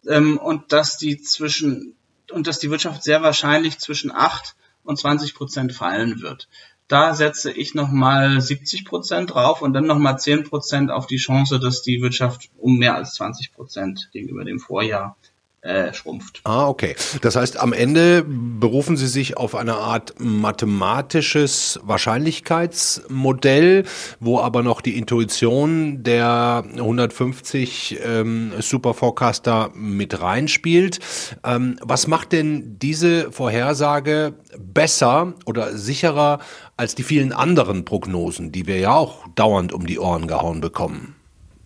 ähm, 0.06 0.38
und 0.38 0.72
dass 0.72 0.98
die 0.98 1.20
zwischen 1.20 1.94
und 2.32 2.46
dass 2.46 2.58
die 2.58 2.70
Wirtschaft 2.70 3.04
sehr 3.04 3.22
wahrscheinlich 3.22 3.78
zwischen 3.78 4.10
acht 4.10 4.56
und 4.84 4.98
20 4.98 5.34
Prozent 5.34 5.72
fallen 5.72 6.22
wird. 6.22 6.48
Da 6.92 7.14
setze 7.14 7.50
ich 7.50 7.74
nochmal 7.74 8.38
70 8.38 8.84
Prozent 8.84 9.30
drauf 9.30 9.62
und 9.62 9.72
dann 9.72 9.86
nochmal 9.86 10.18
10 10.18 10.44
Prozent 10.44 10.90
auf 10.90 11.06
die 11.06 11.16
Chance, 11.16 11.58
dass 11.58 11.80
die 11.80 12.02
Wirtschaft 12.02 12.50
um 12.58 12.76
mehr 12.76 12.94
als 12.94 13.14
20 13.14 13.54
Prozent 13.54 14.10
gegenüber 14.12 14.44
dem 14.44 14.58
Vorjahr 14.58 15.16
äh, 15.62 15.94
schrumpft. 15.94 16.42
Ah, 16.44 16.66
okay. 16.66 16.96
Das 17.20 17.36
heißt, 17.36 17.56
am 17.58 17.72
Ende 17.72 18.24
berufen 18.26 18.96
Sie 18.96 19.06
sich 19.06 19.36
auf 19.36 19.54
eine 19.54 19.74
Art 19.74 20.14
mathematisches 20.18 21.78
Wahrscheinlichkeitsmodell, 21.84 23.84
wo 24.18 24.40
aber 24.40 24.64
noch 24.64 24.80
die 24.80 24.98
Intuition 24.98 26.02
der 26.02 26.64
150 26.74 28.00
ähm, 28.04 28.52
Super 28.58 28.92
Forecaster 28.92 29.70
mit 29.74 30.20
reinspielt. 30.20 30.98
Ähm, 31.44 31.76
was 31.80 32.08
macht 32.08 32.32
denn 32.32 32.80
diese 32.80 33.30
Vorhersage 33.30 34.34
besser 34.58 35.34
oder 35.46 35.78
sicherer 35.78 36.40
als 36.76 36.96
die 36.96 37.04
vielen 37.04 37.32
anderen 37.32 37.84
Prognosen, 37.84 38.50
die 38.50 38.66
wir 38.66 38.80
ja 38.80 38.94
auch 38.94 39.28
dauernd 39.36 39.72
um 39.72 39.86
die 39.86 40.00
Ohren 40.00 40.26
gehauen 40.26 40.60
bekommen? 40.60 41.14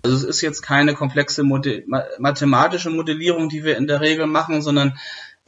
Also 0.07 0.17
es 0.17 0.37
ist 0.37 0.41
jetzt 0.41 0.63
keine 0.63 0.95
komplexe 0.95 1.43
Modell, 1.43 1.85
mathematische 2.19 2.91
Modellierung, 2.91 3.49
die 3.49 3.65
wir 3.65 3.77
in 3.77 3.89
der 3.89 4.01
Regel 4.01 4.29
machen, 4.29 4.63
sondern, 4.63 4.97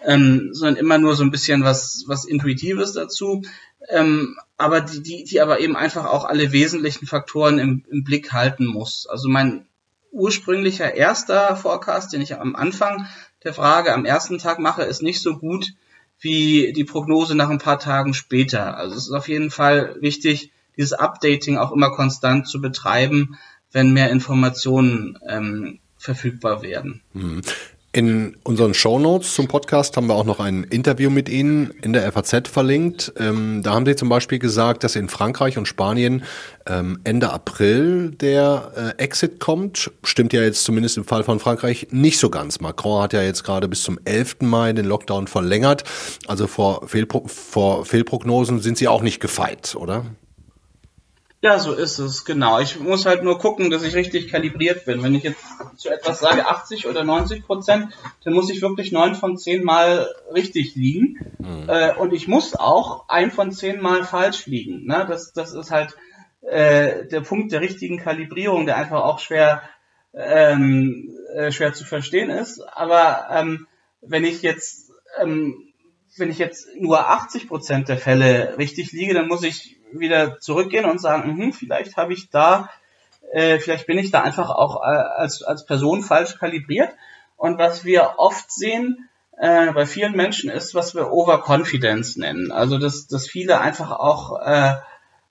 ähm, 0.05 0.51
sondern 0.53 0.77
immer 0.77 0.99
nur 0.99 1.15
so 1.15 1.23
ein 1.23 1.31
bisschen 1.31 1.63
was, 1.63 2.05
was 2.09 2.25
Intuitives 2.25 2.93
dazu. 2.93 3.43
Ähm, 3.89 4.37
aber 4.57 4.81
die, 4.81 5.01
die, 5.01 5.25
die 5.25 5.41
aber 5.41 5.61
eben 5.61 5.77
einfach 5.77 6.07
auch 6.07 6.25
alle 6.25 6.51
wesentlichen 6.51 7.07
Faktoren 7.07 7.61
im, 7.61 7.85
im 7.89 8.03
Blick 8.03 8.33
halten 8.33 8.67
muss. 8.67 9.07
Also 9.09 9.29
mein 9.29 9.67
ursprünglicher 10.11 10.93
erster 10.95 11.55
Forecast, 11.55 12.13
den 12.13 12.21
ich 12.21 12.35
am 12.35 12.57
Anfang 12.57 13.07
der 13.45 13.55
Frage 13.55 13.95
am 13.95 14.05
ersten 14.05 14.39
Tag 14.39 14.59
mache, 14.59 14.83
ist 14.83 15.03
nicht 15.03 15.23
so 15.23 15.39
gut 15.39 15.69
wie 16.19 16.73
die 16.73 16.85
Prognose 16.85 17.37
nach 17.37 17.49
ein 17.49 17.59
paar 17.59 17.79
Tagen 17.79 18.13
später. 18.13 18.77
Also 18.77 18.97
es 18.97 19.05
ist 19.05 19.13
auf 19.13 19.29
jeden 19.29 19.53
Fall 19.53 19.97
wichtig, 20.01 20.51
dieses 20.77 20.93
Updating 20.93 21.59
auch 21.59 21.71
immer 21.71 21.91
konstant 21.93 22.49
zu 22.49 22.61
betreiben, 22.61 23.39
wenn 23.73 23.93
mehr 23.93 24.11
Informationen 24.11 25.19
ähm, 25.29 25.79
verfügbar 25.97 26.63
werden. 26.63 27.03
Mhm. 27.13 27.43
In 27.91 28.37
unseren 28.45 28.75
Shownotes 28.75 29.35
zum 29.35 29.49
Podcast 29.49 29.97
haben 29.97 30.09
wir 30.09 30.15
auch 30.15 30.27
noch 30.27 30.41
ein 30.41 30.63
Interview 30.63 31.09
mit 31.09 31.31
Ihnen 31.31 31.71
in 31.83 31.95
der 31.95 32.13
FAZ 32.13 32.47
verlinkt. 32.47 33.15
Ähm, 33.17 33.63
da 33.63 33.73
haben 33.73 33.87
Sie 33.87 33.97
zum 33.97 34.11
Beispiel 34.11 34.39
gesagt, 34.39 34.85
dass 34.85 34.95
in 34.95 35.09
Frankreich 35.09 35.57
und 35.57 35.67
Spanien 35.67 36.23
ähm, 36.67 37.01
Ende 37.05 37.31
April 37.33 38.11
der 38.11 38.95
äh, 38.99 39.03
Exit 39.03 39.41
kommt. 39.41 39.91
Stimmt 40.05 40.35
ja 40.35 40.43
jetzt 40.43 40.65
zumindest 40.65 40.99
im 40.99 41.05
Fall 41.05 41.25
von 41.25 41.41
Frankreich 41.41 41.89
nicht 41.91 42.19
so 42.19 42.29
ganz. 42.29 42.61
Macron 42.61 43.03
hat 43.03 43.15
ja 43.15 43.23
jetzt 43.23 43.43
gerade 43.43 43.69
bis 43.69 43.83
zum 43.83 43.99
11. 44.05 44.43
Mai 44.43 44.75
den 44.75 44.85
Lockdown 44.85 45.27
verlängert. 45.27 45.85
Also 46.27 46.47
vor, 46.47 46.87
Fehlpro 46.87 47.27
vor 47.27 47.87
Fehlprognosen 47.87 48.61
sind 48.61 48.77
Sie 48.77 48.87
auch 48.87 49.03
nicht 49.03 49.19
gefeit, 49.19 49.75
oder? 49.75 50.05
Ja, 51.41 51.61
so 51.61 51.73
ist 51.73 52.01
es, 52.01 52.25
genau. 52.25 52.59
Ich 52.59 52.81
muss 52.81 53.07
halt 53.07 53.23
nur 53.23 53.39
gucken, 53.39 53.71
dass 53.71 53.85
ich 53.85 53.95
richtig 53.95 54.29
kalibriert 54.29 54.85
bin. 54.87 55.05
Wenn 55.05 55.15
ich 55.15 55.23
jetzt 55.23 55.41
zu 55.77 55.89
etwas 55.89 56.19
sage 56.19 56.49
80 56.49 56.89
oder 56.89 57.05
90 57.05 57.47
Prozent, 57.47 57.93
dann 58.25 58.35
muss 58.35 58.51
ich 58.51 58.61
wirklich 58.61 58.91
neun 58.91 59.15
von 59.15 59.39
zehn 59.39 59.63
Mal 59.63 60.09
richtig 60.35 60.75
liegen. 60.75 61.17
Mhm. 61.39 61.69
Äh, 61.69 61.95
und 61.95 62.13
ich 62.13 62.27
muss 62.27 62.57
auch 62.57 63.09
ein 63.09 63.31
von 63.31 63.53
zehn 63.53 63.81
Mal 63.81 64.03
falsch 64.03 64.47
liegen. 64.47 64.85
Ne? 64.87 65.07
Das, 65.09 65.33
das 65.33 65.55
ist 65.55 65.71
halt 65.71 65.97
äh, 66.41 67.07
der 67.07 67.21
Punkt 67.21 67.53
der 67.53 67.61
richtigen 67.61 67.99
Kalibrierung, 67.99 68.67
der 68.67 68.77
einfach 68.77 69.03
auch 69.05 69.21
schwer, 69.21 69.63
ähm, 70.15 71.15
äh, 71.37 71.53
schwer 71.53 71.73
zu 71.73 71.85
verstehen 71.85 72.31
ist. 72.31 72.61
Aber 72.61 73.29
ähm, 73.31 73.69
wenn 74.01 74.25
ich 74.25 74.43
jetzt 74.43 74.91
ähm, 75.21 75.69
wenn 76.17 76.31
ich 76.31 76.39
jetzt 76.39 76.69
nur 76.77 77.09
80 77.09 77.47
Prozent 77.47 77.89
der 77.89 77.99
Fälle 77.99 78.57
richtig 78.59 78.91
liege, 78.91 79.15
dann 79.15 79.29
muss 79.29 79.45
ich 79.45 79.78
wieder 79.93 80.41
zurückgehen 80.41 80.85
und 80.85 81.01
sagen, 81.01 81.37
mh, 81.37 81.53
vielleicht 81.53 81.97
habe 81.97 82.13
ich 82.13 82.31
da, 82.31 82.71
äh, 83.33 83.59
vielleicht 83.59 83.87
bin 83.87 83.99
ich 83.99 84.11
da 84.11 84.23
einfach 84.23 84.51
auch 84.51 84.83
äh, 84.83 84.87
als, 84.87 85.43
als 85.43 85.67
Person 85.67 86.03
falsch 86.03 86.39
kalibriert. 86.39 86.91
Und 87.37 87.59
was 87.59 87.85
wir 87.85 88.15
oft 88.19 88.51
sehen 88.51 89.09
äh, 89.39 89.73
bei 89.73 89.87
vielen 89.87 90.17
Menschen 90.17 90.51
ist, 90.51 90.75
was 90.75 90.95
wir 90.95 91.13
Overconfidence 91.13 92.17
nennen. 92.17 92.51
Also 92.51 92.79
dass, 92.79 93.07
dass 93.07 93.29
viele 93.29 93.61
einfach 93.61 93.93
auch 93.93 94.41
äh, 94.45 94.75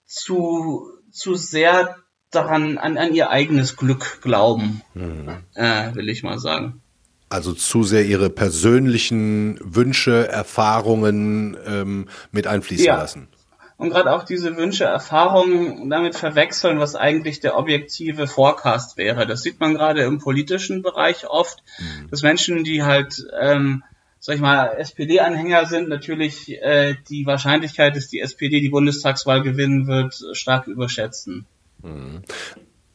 zu, 0.05 0.89
zu 1.11 1.35
sehr 1.35 1.97
daran 2.31 2.77
an, 2.77 2.97
an 2.97 3.13
ihr 3.13 3.29
eigenes 3.29 3.75
Glück 3.75 4.21
glauben, 4.21 4.81
mhm. 4.93 5.43
äh, 5.55 5.93
will 5.95 6.09
ich 6.09 6.23
mal 6.23 6.39
sagen. 6.39 6.81
Also 7.29 7.51
zu 7.51 7.83
sehr 7.83 8.05
ihre 8.05 8.29
persönlichen 8.29 9.59
Wünsche, 9.61 10.29
Erfahrungen 10.29 11.57
ähm, 11.65 12.07
mit 12.31 12.47
einfließen 12.47 12.85
ja. 12.85 12.97
lassen 12.97 13.27
und 13.77 13.89
gerade 13.89 14.11
auch 14.11 14.23
diese 14.23 14.57
Wünsche, 14.57 14.85
Erfahrungen 14.85 15.89
damit 15.89 16.15
verwechseln, 16.15 16.79
was 16.79 16.95
eigentlich 16.95 17.39
der 17.39 17.57
objektive 17.57 18.27
Forecast 18.27 18.97
wäre. 18.97 19.27
Das 19.27 19.43
sieht 19.43 19.59
man 19.59 19.75
gerade 19.75 20.01
im 20.01 20.19
politischen 20.19 20.81
Bereich 20.81 21.27
oft, 21.27 21.63
mhm. 21.79 22.09
dass 22.09 22.23
Menschen, 22.23 22.63
die 22.63 22.83
halt 22.83 23.25
ähm, 23.39 23.83
sag 24.19 24.35
ich 24.35 24.41
mal, 24.41 24.75
SPD-Anhänger 24.77 25.65
sind, 25.67 25.89
natürlich 25.89 26.51
äh, 26.61 26.95
die 27.09 27.25
Wahrscheinlichkeit, 27.25 27.95
dass 27.95 28.07
die 28.07 28.19
SPD 28.19 28.59
die 28.59 28.69
Bundestagswahl 28.69 29.41
gewinnen 29.41 29.87
wird, 29.87 30.21
stark 30.33 30.67
überschätzen. 30.67 31.45
Mhm. 31.83 32.23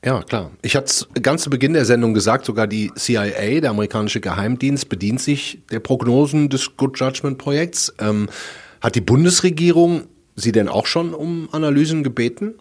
Ja, 0.05 0.21
klar. 0.23 0.51
Ich 0.63 0.75
hatte 0.75 0.87
es 0.87 1.09
ganz 1.23 1.45
zu 1.45 1.51
Beginn 1.51 1.75
der 1.75 1.85
Sendung 1.85 2.13
gesagt, 2.13 2.45
sogar 2.45 2.67
die 2.67 2.91
CIA, 2.97 3.61
der 3.61 3.71
amerikanische 3.71 4.21
Geheimdienst, 4.21 4.89
bedient 4.89 5.21
sich 5.21 5.63
der 5.71 5.79
Prognosen 5.79 6.49
des 6.49 6.77
Good 6.77 6.99
Judgment 6.99 7.39
Projekts. 7.39 7.95
Ähm, 8.01 8.29
hat 8.81 8.97
die 8.97 9.01
Bundesregierung 9.01 10.09
Sie 10.35 10.53
denn 10.53 10.69
auch 10.69 10.87
schon 10.87 11.15
um 11.15 11.49
Analysen 11.53 12.03
gebeten? 12.03 12.55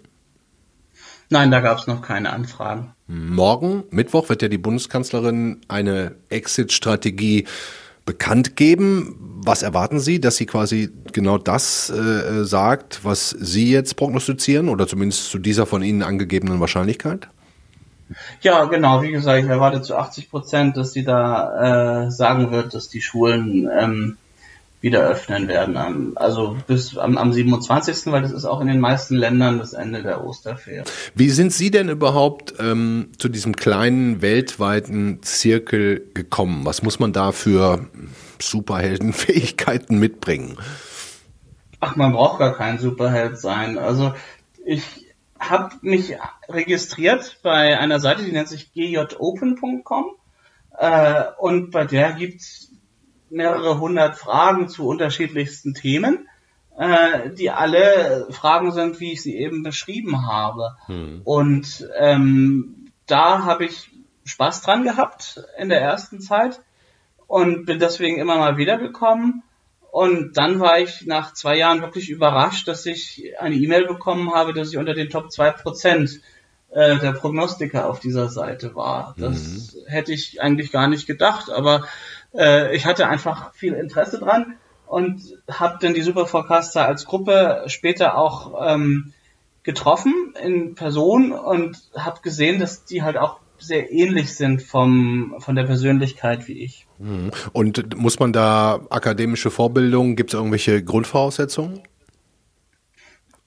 Nein, 1.30 1.50
da 1.50 1.62
gab 1.62 1.80
es 1.80 1.88
noch 1.88 2.02
keine 2.02 2.34
Anfragen. 2.34 2.94
Morgen, 3.08 3.84
Mittwoch, 3.90 4.28
wird 4.28 4.42
ja 4.42 4.50
die 4.50 4.58
Bundeskanzlerin 4.58 5.62
eine 5.70 6.16
Exit-Strategie 6.30 7.46
bekannt 8.06 8.58
geben. 8.58 9.16
Was 9.44 9.64
erwarten 9.64 10.00
Sie, 10.00 10.20
dass 10.20 10.36
sie 10.36 10.46
quasi 10.46 10.90
genau 11.14 11.38
das 11.38 11.90
äh, 11.90 12.44
sagt, 12.44 13.06
was 13.06 13.30
Sie 13.30 13.72
jetzt 13.72 13.96
prognostizieren 13.96 14.68
oder 14.68 14.88
zumindest 14.88 15.30
zu 15.30 15.40
dieser 15.40 15.66
von 15.66 15.82
Ihnen 15.82 16.04
angegebenen 16.04 16.60
Wahrscheinlichkeit? 16.60 17.30
Ja, 18.42 18.66
genau. 18.66 19.02
Wie 19.02 19.12
gesagt, 19.12 19.44
ich 19.44 19.50
erwarte 19.50 19.82
zu 19.82 19.96
80 19.96 20.30
Prozent, 20.30 20.78
dass 20.78 20.94
sie 20.94 21.04
da 21.04 22.06
äh, 22.06 22.12
sagen 22.12 22.52
wird, 22.52 22.74
dass 22.74 22.90
die 22.90 23.02
Schulen 23.02 23.70
ähm, 23.80 24.18
wieder 24.82 25.08
öffnen 25.08 25.48
werden. 25.48 26.18
Also 26.18 26.58
bis 26.68 26.98
am, 26.98 27.18
am 27.18 27.32
27., 27.32 28.12
weil 28.12 28.24
das 28.24 28.32
ist 28.32 28.46
auch 28.46 28.62
in 28.62 28.68
den 28.68 28.80
meisten 28.80 29.16
Ländern 29.16 29.60
das 29.60 29.74
Ende 29.74 30.02
der 30.02 30.26
Osterferien. 30.26 30.86
Wie 31.14 31.30
sind 31.30 31.54
Sie 31.54 31.70
denn 31.70 31.88
überhaupt 31.88 32.56
ähm, 32.60 33.10
zu 33.18 33.30
diesem 33.30 33.56
kleinen 33.56 34.22
weltweiten 34.22 35.22
Zirkel 35.22 36.10
gekommen? 36.14 36.66
Was 36.66 36.82
muss 36.82 37.00
man 37.00 37.14
da 37.14 37.32
für 37.32 37.88
Superheldenfähigkeiten 38.42 40.00
mitbringen? 40.00 40.58
Ach, 41.80 41.96
man 41.96 42.14
braucht 42.14 42.40
gar 42.40 42.56
kein 42.56 42.80
Superheld 42.80 43.40
sein. 43.40 43.78
Also 43.78 44.14
ich 44.66 45.08
habe 45.40 45.76
mich 45.82 46.16
registriert 46.50 47.40
bei 47.44 47.78
einer 47.78 48.00
Seite, 48.00 48.24
die 48.24 48.32
nennt 48.32 48.48
sich 48.48 48.74
gjopen.com 48.74 50.06
äh, 50.78 51.24
und 51.40 51.72
bei 51.72 51.86
der 51.86 52.14
gibt's 52.14 52.71
mehrere 53.32 53.80
hundert 53.80 54.18
Fragen 54.18 54.68
zu 54.68 54.88
unterschiedlichsten 54.88 55.74
Themen, 55.74 56.28
äh, 56.78 57.30
die 57.32 57.50
alle 57.50 58.28
Fragen 58.32 58.72
sind, 58.72 59.00
wie 59.00 59.14
ich 59.14 59.24
sie 59.24 59.38
eben 59.38 59.64
beschrieben 59.64 60.28
habe. 60.28 60.76
Hm. 60.88 61.22
Und 61.24 61.88
ähm, 61.98 62.92
da 63.08 63.44
habe 63.44 63.66
ich 63.66 63.90
Spaß 64.26 64.62
dran 64.62 64.84
gehabt 64.84 65.44
in 65.58 65.70
der 65.70 65.82
ersten 65.82 66.22
Zeit 66.22 66.62
und 67.28 67.66
bin 67.66 67.80
deswegen 67.80 68.18
immer 68.18 68.38
mal 68.38 68.58
wiedergekommen. 68.58 69.44
Und 69.92 70.38
dann 70.38 70.60
war 70.62 70.80
ich 70.80 71.06
nach 71.06 71.34
zwei 71.34 71.58
Jahren 71.58 71.82
wirklich 71.82 72.10
überrascht, 72.10 72.68
dass 72.68 72.86
ich 72.86 73.34
eine 73.40 73.56
E-Mail 73.56 73.88
bekommen 73.88 74.34
habe, 74.34 74.54
dass 74.54 74.70
ich 74.70 74.78
unter 74.78 74.94
den 74.94 75.10
Top 75.10 75.26
2% 75.28 76.22
äh, 76.72 76.98
der 77.00 77.12
Prognostiker 77.12 77.90
auf 77.90 78.00
dieser 78.00 78.30
Seite 78.30 78.76
war. 78.76 79.14
Das 79.18 79.74
mhm. 79.74 79.88
hätte 79.88 80.14
ich 80.14 80.42
eigentlich 80.42 80.72
gar 80.72 80.88
nicht 80.88 81.08
gedacht, 81.08 81.50
aber 81.50 81.86
äh, 82.34 82.76
ich 82.76 82.86
hatte 82.86 83.08
einfach 83.08 83.54
viel 83.54 83.74
Interesse 83.74 84.20
dran 84.20 84.56
und 84.88 85.22
habe 85.50 85.78
dann 85.82 85.94
die 85.94 86.02
Superforecaster 86.02 86.86
als 86.86 87.06
Gruppe 87.06 87.64
später 87.68 88.18
auch 88.18 88.74
ähm, 88.74 89.14
getroffen 89.64 90.34
in 90.42 90.76
Person 90.76 91.32
und 91.32 91.78
habe 91.96 92.22
gesehen, 92.22 92.60
dass 92.60 92.86
die 92.86 93.04
halt 93.04 93.18
auch 93.18 93.40
sehr 93.58 93.92
ähnlich 93.92 94.36
sind 94.36 94.64
vom, 94.64 95.36
von 95.40 95.56
der 95.56 95.64
Persönlichkeit 95.64 96.48
wie 96.48 96.64
ich. 96.64 96.88
Mhm. 96.98 97.32
Und 97.54 97.96
muss 97.96 98.20
man 98.20 98.34
da 98.34 98.82
akademische 98.90 99.52
Vorbildung, 99.52 100.16
gibt 100.16 100.32
es 100.32 100.34
irgendwelche 100.34 100.84
Grundvoraussetzungen? 100.84 101.82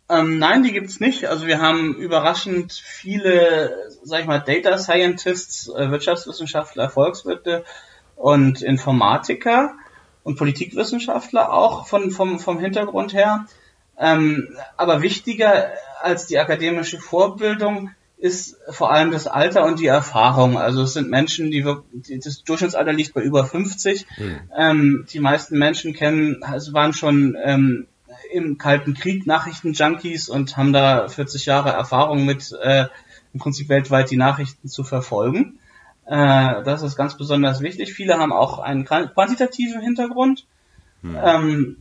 Ähm, 0.08 0.38
nein, 0.38 0.62
die 0.62 0.72
gibt's 0.72 1.00
nicht. 1.00 1.26
Also 1.26 1.46
wir 1.46 1.60
haben 1.60 1.94
überraschend 1.94 2.72
viele, 2.72 3.74
sag 4.02 4.20
ich 4.20 4.26
mal, 4.26 4.38
Data 4.38 4.78
Scientists, 4.78 5.68
äh, 5.68 5.90
Wirtschaftswissenschaftler, 5.90 6.90
Volkswirte 6.90 7.64
und 8.16 8.62
Informatiker 8.62 9.75
und 10.23 10.37
Politikwissenschaftler 10.37 11.52
auch 11.52 11.87
von, 11.87 12.11
vom, 12.11 12.38
vom 12.40 12.59
Hintergrund 12.59 13.12
her. 13.12 13.47
Ähm, 13.99 14.56
aber 14.76 15.02
wichtiger 15.02 15.68
als 16.00 16.26
die 16.26 16.38
akademische 16.38 16.99
Vorbildung 16.99 17.90
ist 18.16 18.56
vor 18.71 18.90
allem 18.90 19.11
das 19.11 19.26
Alter 19.26 19.64
und 19.66 19.78
die 19.78 19.87
Erfahrung. 19.87 20.56
Also 20.56 20.83
es 20.83 20.94
sind 20.94 21.11
Menschen, 21.11 21.50
die, 21.50 21.64
die 21.92 22.18
das 22.18 22.42
Durchschnittsalter 22.42 22.92
liegt 22.92 23.12
bei 23.12 23.21
über 23.21 23.44
50. 23.44 24.06
Mhm. 24.16 24.40
Ähm, 24.56 25.06
die 25.12 25.21
meisten 25.21 25.59
Menschen 25.59 25.92
kennen, 25.92 26.42
also 26.42 26.72
waren 26.72 26.94
schon 26.94 27.37
ähm, 27.44 27.87
im 28.33 28.57
Kalten 28.57 28.94
Krieg 28.94 29.27
Nachrichtenjunkies 29.27 30.29
und 30.29 30.57
haben 30.57 30.72
da 30.72 31.09
40 31.09 31.46
Jahre 31.46 31.70
Erfahrung 31.70 32.24
mit 32.24 32.50
äh, 32.62 32.87
im 33.35 33.40
Prinzip 33.40 33.68
weltweit 33.68 34.11
die 34.11 34.16
Nachrichten 34.16 34.68
zu 34.68 34.85
verfolgen. 34.85 35.59
Äh, 36.06 36.62
das 36.64 36.82
ist 36.82 36.96
ganz 36.96 37.16
besonders 37.16 37.60
wichtig. 37.60 37.94
Viele 37.94 38.18
haben 38.18 38.32
auch 38.32 38.58
einen 38.58 38.84
quantitativen 38.84 39.80
Hintergrund. 39.80 40.46
Hm. 41.02 41.16
Ähm, 41.22 41.76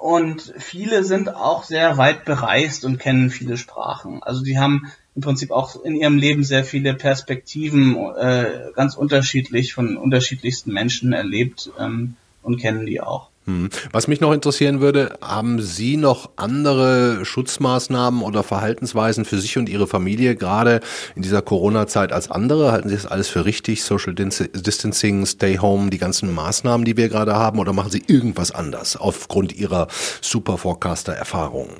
und 0.00 0.54
viele 0.58 1.04
sind 1.04 1.34
auch 1.34 1.64
sehr 1.64 1.96
weit 1.96 2.24
bereist 2.24 2.84
und 2.84 2.98
kennen 2.98 3.30
viele 3.30 3.56
Sprachen. 3.56 4.22
Also 4.22 4.42
die 4.42 4.58
haben 4.58 4.92
im 5.14 5.22
Prinzip 5.22 5.50
auch 5.50 5.82
in 5.84 5.94
ihrem 5.94 6.18
Leben 6.18 6.44
sehr 6.44 6.64
viele 6.64 6.94
Perspektiven 6.94 7.96
äh, 8.16 8.70
ganz 8.74 8.96
unterschiedlich 8.96 9.74
von 9.74 9.96
unterschiedlichsten 9.96 10.72
Menschen 10.72 11.12
erlebt 11.12 11.70
ähm, 11.78 12.16
und 12.42 12.58
kennen 12.58 12.86
die 12.86 13.00
auch. 13.00 13.31
Hm. 13.44 13.70
Was 13.90 14.06
mich 14.06 14.20
noch 14.20 14.32
interessieren 14.32 14.80
würde, 14.80 15.18
haben 15.20 15.60
Sie 15.60 15.96
noch 15.96 16.30
andere 16.36 17.24
Schutzmaßnahmen 17.24 18.22
oder 18.22 18.44
Verhaltensweisen 18.44 19.24
für 19.24 19.38
sich 19.38 19.58
und 19.58 19.68
Ihre 19.68 19.88
Familie 19.88 20.36
gerade 20.36 20.78
in 21.16 21.22
dieser 21.22 21.42
Corona-Zeit 21.42 22.12
als 22.12 22.30
andere? 22.30 22.70
Halten 22.70 22.88
Sie 22.88 22.94
das 22.94 23.06
alles 23.06 23.28
für 23.28 23.44
richtig? 23.44 23.82
Social 23.82 24.14
Distancing, 24.14 25.26
Stay 25.26 25.58
Home, 25.58 25.90
die 25.90 25.98
ganzen 25.98 26.32
Maßnahmen, 26.32 26.84
die 26.84 26.96
wir 26.96 27.08
gerade 27.08 27.34
haben? 27.34 27.58
Oder 27.58 27.72
machen 27.72 27.90
Sie 27.90 28.04
irgendwas 28.06 28.52
anders 28.52 28.96
aufgrund 28.96 29.52
Ihrer 29.56 29.88
Super 30.20 30.56
Forecaster-Erfahrungen? 30.56 31.74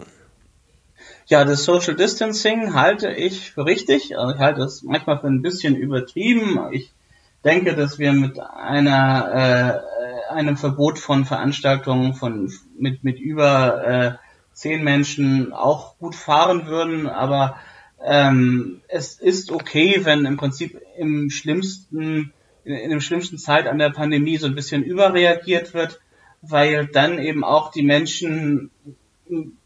Ja, 1.27 1.45
das 1.45 1.63
Social 1.63 1.95
Distancing 1.95 2.75
halte 2.75 3.13
ich 3.13 3.53
für 3.53 3.65
richtig. 3.65 4.19
Also 4.19 4.35
ich 4.35 4.41
halte 4.41 4.63
es 4.63 4.83
manchmal 4.83 5.21
für 5.21 5.29
ein 5.29 5.43
bisschen 5.43 5.77
übertrieben. 5.77 6.59
Ich 6.73 6.91
denke, 7.45 7.75
dass 7.75 7.99
wir 7.99 8.13
mit 8.13 8.39
einer 8.41 9.83
äh, 10.29 10.33
einem 10.33 10.57
Verbot 10.57 10.99
von 10.99 11.25
Veranstaltungen 11.25 12.15
von 12.15 12.53
mit 12.79 13.05
mit 13.05 13.19
über 13.19 13.87
äh, 13.87 14.13
zehn 14.53 14.85
Menschen 14.85 15.53
auch 15.53 15.99
gut 15.99 16.15
fahren 16.15 16.67
würden, 16.67 17.07
aber 17.07 17.57
ähm, 18.05 18.83
es 18.89 19.15
ist 19.15 19.51
okay, 19.51 20.01
wenn 20.05 20.25
im 20.25 20.37
Prinzip 20.37 20.81
im 20.97 21.31
schlimmsten 21.31 22.33
in, 22.65 22.75
in 22.75 22.91
dem 22.91 23.01
schlimmsten 23.01 23.39
Zeit 23.39 23.67
an 23.67 23.79
der 23.79 23.91
Pandemie 23.91 24.37
so 24.37 24.47
ein 24.47 24.55
bisschen 24.55 24.83
überreagiert 24.83 25.75
wird, 25.75 26.01
weil 26.43 26.87
dann 26.87 27.19
eben 27.19 27.45
auch 27.45 27.71
die 27.71 27.83
Menschen, 27.83 28.71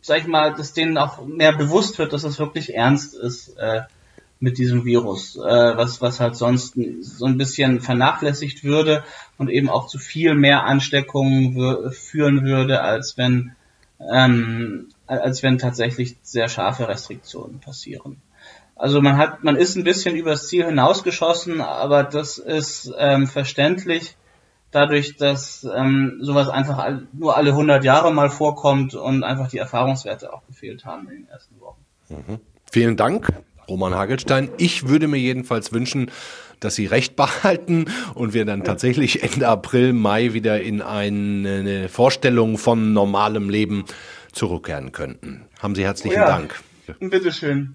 sag 0.00 0.18
ich 0.18 0.26
mal, 0.26 0.54
dass 0.54 0.72
denen 0.72 0.98
auch 0.98 1.24
mehr 1.26 1.56
bewusst 1.56 1.98
wird, 1.98 2.12
dass 2.12 2.24
es 2.24 2.38
wirklich 2.38 2.74
ernst 2.74 3.14
ist. 3.14 3.56
Äh, 3.56 3.82
mit 4.46 4.58
diesem 4.58 4.84
Virus, 4.84 5.34
äh, 5.34 5.76
was, 5.76 6.00
was 6.00 6.20
halt 6.20 6.36
sonst 6.36 6.78
so 7.00 7.26
ein 7.26 7.36
bisschen 7.36 7.80
vernachlässigt 7.80 8.62
würde 8.62 9.02
und 9.38 9.50
eben 9.50 9.68
auch 9.68 9.88
zu 9.88 9.98
viel 9.98 10.36
mehr 10.36 10.62
Ansteckungen 10.62 11.90
führen 11.90 12.44
würde, 12.44 12.80
als 12.80 13.18
wenn, 13.18 13.56
ähm, 13.98 14.90
als 15.08 15.42
wenn 15.42 15.58
tatsächlich 15.58 16.14
sehr 16.22 16.46
scharfe 16.48 16.86
Restriktionen 16.86 17.58
passieren. 17.58 18.22
Also 18.76 19.00
man 19.00 19.16
hat, 19.16 19.42
man 19.42 19.56
ist 19.56 19.74
ein 19.74 19.82
bisschen 19.82 20.14
übers 20.14 20.46
Ziel 20.46 20.64
hinausgeschossen, 20.64 21.60
aber 21.60 22.04
das 22.04 22.38
ist 22.38 22.94
ähm, 22.96 23.26
verständlich 23.26 24.14
dadurch, 24.70 25.16
dass 25.16 25.66
ähm, 25.74 26.18
sowas 26.20 26.48
einfach 26.48 27.00
nur 27.12 27.36
alle 27.36 27.50
100 27.50 27.82
Jahre 27.82 28.12
mal 28.12 28.30
vorkommt 28.30 28.94
und 28.94 29.24
einfach 29.24 29.48
die 29.48 29.58
Erfahrungswerte 29.58 30.32
auch 30.32 30.46
gefehlt 30.46 30.84
haben 30.84 31.08
in 31.08 31.22
den 31.22 31.28
ersten 31.30 31.60
Wochen. 31.60 31.84
Mhm. 32.10 32.38
Vielen 32.70 32.96
Dank. 32.96 33.32
Roman 33.68 33.94
Hagelstein. 33.94 34.48
Ich 34.58 34.88
würde 34.88 35.08
mir 35.08 35.18
jedenfalls 35.18 35.72
wünschen, 35.72 36.10
dass 36.60 36.74
Sie 36.74 36.86
recht 36.86 37.16
behalten 37.16 37.86
und 38.14 38.34
wir 38.34 38.44
dann 38.44 38.64
tatsächlich 38.64 39.22
Ende 39.22 39.48
April, 39.48 39.92
Mai 39.92 40.32
wieder 40.32 40.60
in 40.60 40.82
eine 40.82 41.88
Vorstellung 41.88 42.58
von 42.58 42.92
normalem 42.92 43.50
Leben 43.50 43.84
zurückkehren 44.32 44.92
könnten. 44.92 45.42
Haben 45.60 45.74
Sie 45.74 45.84
herzlichen 45.84 46.16
ja, 46.16 46.26
Dank. 46.26 46.60
Bitteschön. 47.00 47.74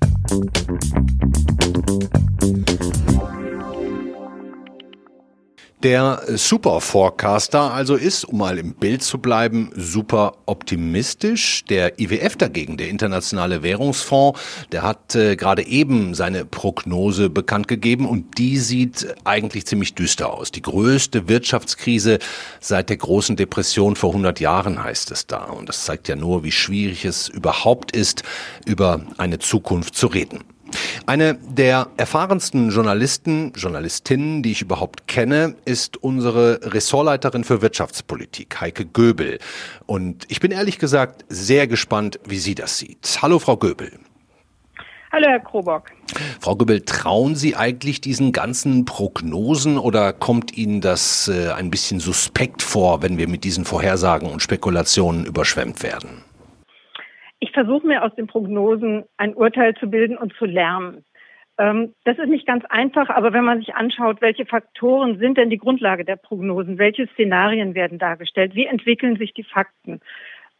Der 5.83 6.21
Super 6.35 6.79
Forecaster 6.79 7.73
also 7.73 7.95
ist, 7.95 8.25
um 8.25 8.37
mal 8.37 8.59
im 8.59 8.75
Bild 8.75 9.01
zu 9.01 9.17
bleiben, 9.17 9.71
super 9.75 10.33
optimistisch. 10.45 11.65
Der 11.65 11.99
IWF 11.99 12.35
dagegen, 12.35 12.77
der 12.77 12.89
Internationale 12.89 13.63
Währungsfonds, 13.63 14.39
der 14.71 14.83
hat 14.83 15.15
äh, 15.15 15.35
gerade 15.35 15.65
eben 15.65 16.13
seine 16.13 16.45
Prognose 16.45 17.31
bekannt 17.31 17.67
gegeben 17.67 18.07
und 18.07 18.37
die 18.37 18.59
sieht 18.59 19.15
eigentlich 19.23 19.65
ziemlich 19.65 19.95
düster 19.95 20.31
aus. 20.31 20.51
Die 20.51 20.61
größte 20.61 21.27
Wirtschaftskrise 21.27 22.19
seit 22.59 22.89
der 22.89 22.97
großen 22.97 23.35
Depression 23.35 23.95
vor 23.95 24.11
100 24.11 24.39
Jahren 24.39 24.83
heißt 24.83 25.09
es 25.09 25.25
da. 25.25 25.45
Und 25.45 25.67
das 25.67 25.85
zeigt 25.85 26.07
ja 26.07 26.15
nur, 26.15 26.43
wie 26.43 26.51
schwierig 26.51 27.05
es 27.05 27.27
überhaupt 27.27 27.95
ist, 27.95 28.21
über 28.67 29.01
eine 29.17 29.39
Zukunft 29.39 29.95
zu 29.95 30.05
reden. 30.05 30.43
Eine 31.05 31.36
der 31.36 31.88
erfahrensten 31.97 32.69
Journalisten, 32.69 33.53
Journalistinnen, 33.55 34.43
die 34.43 34.51
ich 34.51 34.62
überhaupt 34.62 35.07
kenne, 35.07 35.55
ist 35.65 35.97
unsere 35.97 36.60
Ressortleiterin 36.63 37.43
für 37.43 37.62
Wirtschaftspolitik, 37.62 38.62
Heike 38.62 38.86
Göbel. 38.86 39.39
Und 39.86 40.25
ich 40.29 40.39
bin 40.39 40.51
ehrlich 40.51 40.79
gesagt 40.79 41.25
sehr 41.29 41.67
gespannt, 41.67 42.19
wie 42.25 42.38
sie 42.38 42.55
das 42.55 42.77
sieht. 42.77 43.19
Hallo, 43.21 43.39
Frau 43.39 43.57
Göbel. 43.57 43.91
Hallo, 45.12 45.27
Herr 45.27 45.41
Krobock. 45.41 45.91
Frau 46.39 46.55
Göbel, 46.55 46.81
trauen 46.81 47.36
Sie 47.36 47.57
eigentlich 47.57 47.99
diesen 47.99 48.31
ganzen 48.31 48.86
Prognosen 48.86 49.77
oder 49.77 50.13
kommt 50.13 50.57
Ihnen 50.57 50.79
das 50.79 51.27
äh, 51.27 51.51
ein 51.51 51.69
bisschen 51.69 51.99
suspekt 51.99 52.62
vor, 52.62 53.01
wenn 53.01 53.17
wir 53.17 53.27
mit 53.27 53.43
diesen 53.43 53.65
Vorhersagen 53.65 54.29
und 54.29 54.41
Spekulationen 54.41 55.25
überschwemmt 55.25 55.84
werden? 55.84 56.23
Ich 57.41 57.51
versuche 57.51 57.86
mir 57.86 58.04
aus 58.04 58.15
den 58.15 58.27
Prognosen 58.27 59.04
ein 59.17 59.34
Urteil 59.34 59.73
zu 59.75 59.89
bilden 59.89 60.17
und 60.17 60.34
zu 60.36 60.45
lernen. 60.45 61.04
Ähm, 61.58 61.93
das 62.06 62.17
ist 62.17 62.30
nicht 62.30 62.47
ganz 62.47 62.63
einfach, 62.69 63.10
aber 63.10 63.34
wenn 63.34 63.43
man 63.43 63.60
sich 63.60 63.75
anschaut, 63.75 64.21
welche 64.21 64.45
Faktoren 64.45 65.17
sind 65.17 65.38
denn 65.38 65.49
die 65.49 65.58
Grundlage 65.58 66.06
der 66.06 66.15
Prognosen, 66.15 66.77
welche 66.77 67.08
Szenarien 67.08 67.75
werden 67.75 67.97
dargestellt, 67.97 68.56
wie 68.56 68.67
entwickeln 68.67 69.17
sich 69.17 69.34
die 69.34 69.43
Fakten, 69.43 69.99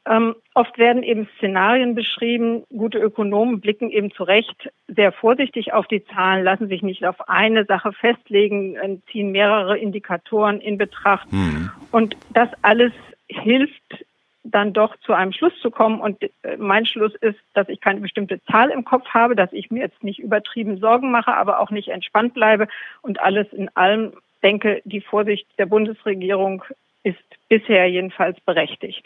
ähm, 0.08 0.36
oft 0.56 0.80
werden 0.80 1.04
eben 1.04 1.30
Szenarien 1.38 1.94
beschrieben. 1.94 2.63
Gute 2.70 2.98
Ökonomen 2.98 3.62
blicken 3.62 3.91
eben 3.91 4.12
zu 4.12 4.24
Recht 4.24 4.72
sehr 4.88 5.12
vorsichtig 5.12 5.74
auf 5.74 5.86
die 5.88 6.04
Zahlen, 6.06 6.44
lassen 6.44 6.67
sich 6.67 6.82
nicht 6.82 7.06
auf 7.06 7.30
eine 7.30 7.65
Sache 7.65 7.94
festlegen, 7.94 8.76
äh, 8.76 8.98
ziehen 9.12 9.32
mehrere 9.32 9.78
Indikatoren 9.78 10.60
in 10.60 10.80
Betracht. 10.80 11.32
Mhm. 11.32 11.70
Und 11.91 12.17
das 12.34 12.50
alles 12.63 12.94
hilft 13.28 14.04
dann 14.43 14.73
doch 14.73 14.95
zu 14.97 15.13
einem 15.13 15.34
Schluss 15.34 15.58
zu 15.62 15.71
kommen. 15.71 15.99
Und 15.99 16.21
äh, 16.21 16.58
mein 16.58 16.86
Schluss 16.86 17.13
ist, 17.15 17.39
dass 17.54 17.69
ich 17.69 17.82
keine 17.82 18.01
bestimmte 18.01 18.43
Zahl 18.45 18.69
im 18.69 18.86
Kopf 18.86 19.08
habe, 19.10 19.36
dass 19.36 19.54
ich 19.54 19.71
mir 19.71 19.82
jetzt 19.82 20.04
nicht 20.04 20.19
übertrieben 20.19 20.77
Sorgen 20.77 21.12
mache, 21.12 21.34
aber 21.34 21.60
auch 21.60 21.71
nicht 21.71 21.89
entspannt 21.89 22.34
bleibe 22.34 22.67
und 23.01 23.19
alles 23.19 23.51
in 23.54 23.69
allem 23.75 24.13
denke, 24.43 24.82
die 24.86 25.01
Vorsicht 25.01 25.47
der 25.58 25.67
Bundesregierung 25.67 26.63
ist 27.04 27.19
bisher 27.49 27.88
jedenfalls 27.89 28.39
berechtigt. 28.41 29.06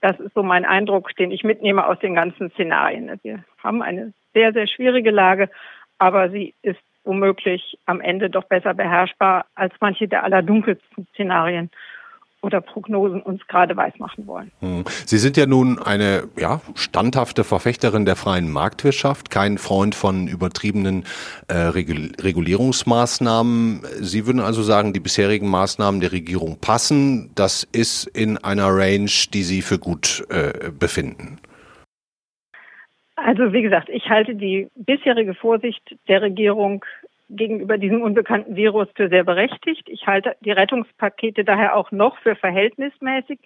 Das 0.00 0.18
ist 0.20 0.34
so 0.34 0.42
mein 0.42 0.64
Eindruck, 0.64 1.14
den 1.16 1.30
ich 1.30 1.42
mitnehme 1.42 1.86
aus 1.86 1.98
den 1.98 2.14
ganzen 2.14 2.50
Szenarien. 2.50 3.18
Wir 3.22 3.44
haben 3.62 3.82
eine 3.82 4.12
sehr, 4.32 4.52
sehr 4.52 4.68
schwierige 4.68 5.10
Lage, 5.10 5.50
aber 5.98 6.30
sie 6.30 6.54
ist 6.62 6.78
womöglich 7.04 7.78
am 7.86 8.00
Ende 8.00 8.30
doch 8.30 8.44
besser 8.44 8.74
beherrschbar 8.74 9.46
als 9.54 9.74
manche 9.80 10.06
der 10.06 10.24
allerdunkelsten 10.24 11.06
Szenarien 11.14 11.70
oder 12.42 12.60
Prognosen 12.60 13.20
uns 13.20 13.44
gerade 13.48 13.76
weismachen 13.76 14.26
wollen. 14.26 14.50
Hm. 14.60 14.84
Sie 15.06 15.18
sind 15.18 15.36
ja 15.36 15.46
nun 15.46 15.78
eine 15.78 16.24
ja, 16.36 16.60
standhafte 16.74 17.44
Verfechterin 17.44 18.04
der 18.04 18.16
freien 18.16 18.50
Marktwirtschaft, 18.50 19.30
kein 19.30 19.58
Freund 19.58 19.94
von 19.94 20.26
übertriebenen 20.28 21.04
äh, 21.48 21.56
Regulierungsmaßnahmen. 21.56 23.82
Sie 24.00 24.26
würden 24.26 24.40
also 24.40 24.62
sagen, 24.62 24.92
die 24.92 25.00
bisherigen 25.00 25.48
Maßnahmen 25.48 26.00
der 26.00 26.12
Regierung 26.12 26.58
passen. 26.60 27.30
Das 27.34 27.64
ist 27.64 28.06
in 28.06 28.38
einer 28.38 28.68
Range, 28.68 29.10
die 29.32 29.42
Sie 29.42 29.62
für 29.62 29.78
gut 29.78 30.24
äh, 30.30 30.70
befinden. 30.70 31.38
Also 33.16 33.52
wie 33.52 33.62
gesagt, 33.62 33.88
ich 33.88 34.08
halte 34.08 34.36
die 34.36 34.68
bisherige 34.76 35.34
Vorsicht 35.34 35.96
der 36.06 36.22
Regierung 36.22 36.84
gegenüber 37.28 37.78
diesem 37.78 38.02
unbekannten 38.02 38.56
Virus 38.56 38.88
für 38.94 39.08
sehr 39.08 39.24
berechtigt. 39.24 39.88
Ich 39.88 40.06
halte 40.06 40.36
die 40.40 40.52
Rettungspakete 40.52 41.44
daher 41.44 41.76
auch 41.76 41.90
noch 41.90 42.18
für 42.18 42.34
verhältnismäßig, 42.34 43.38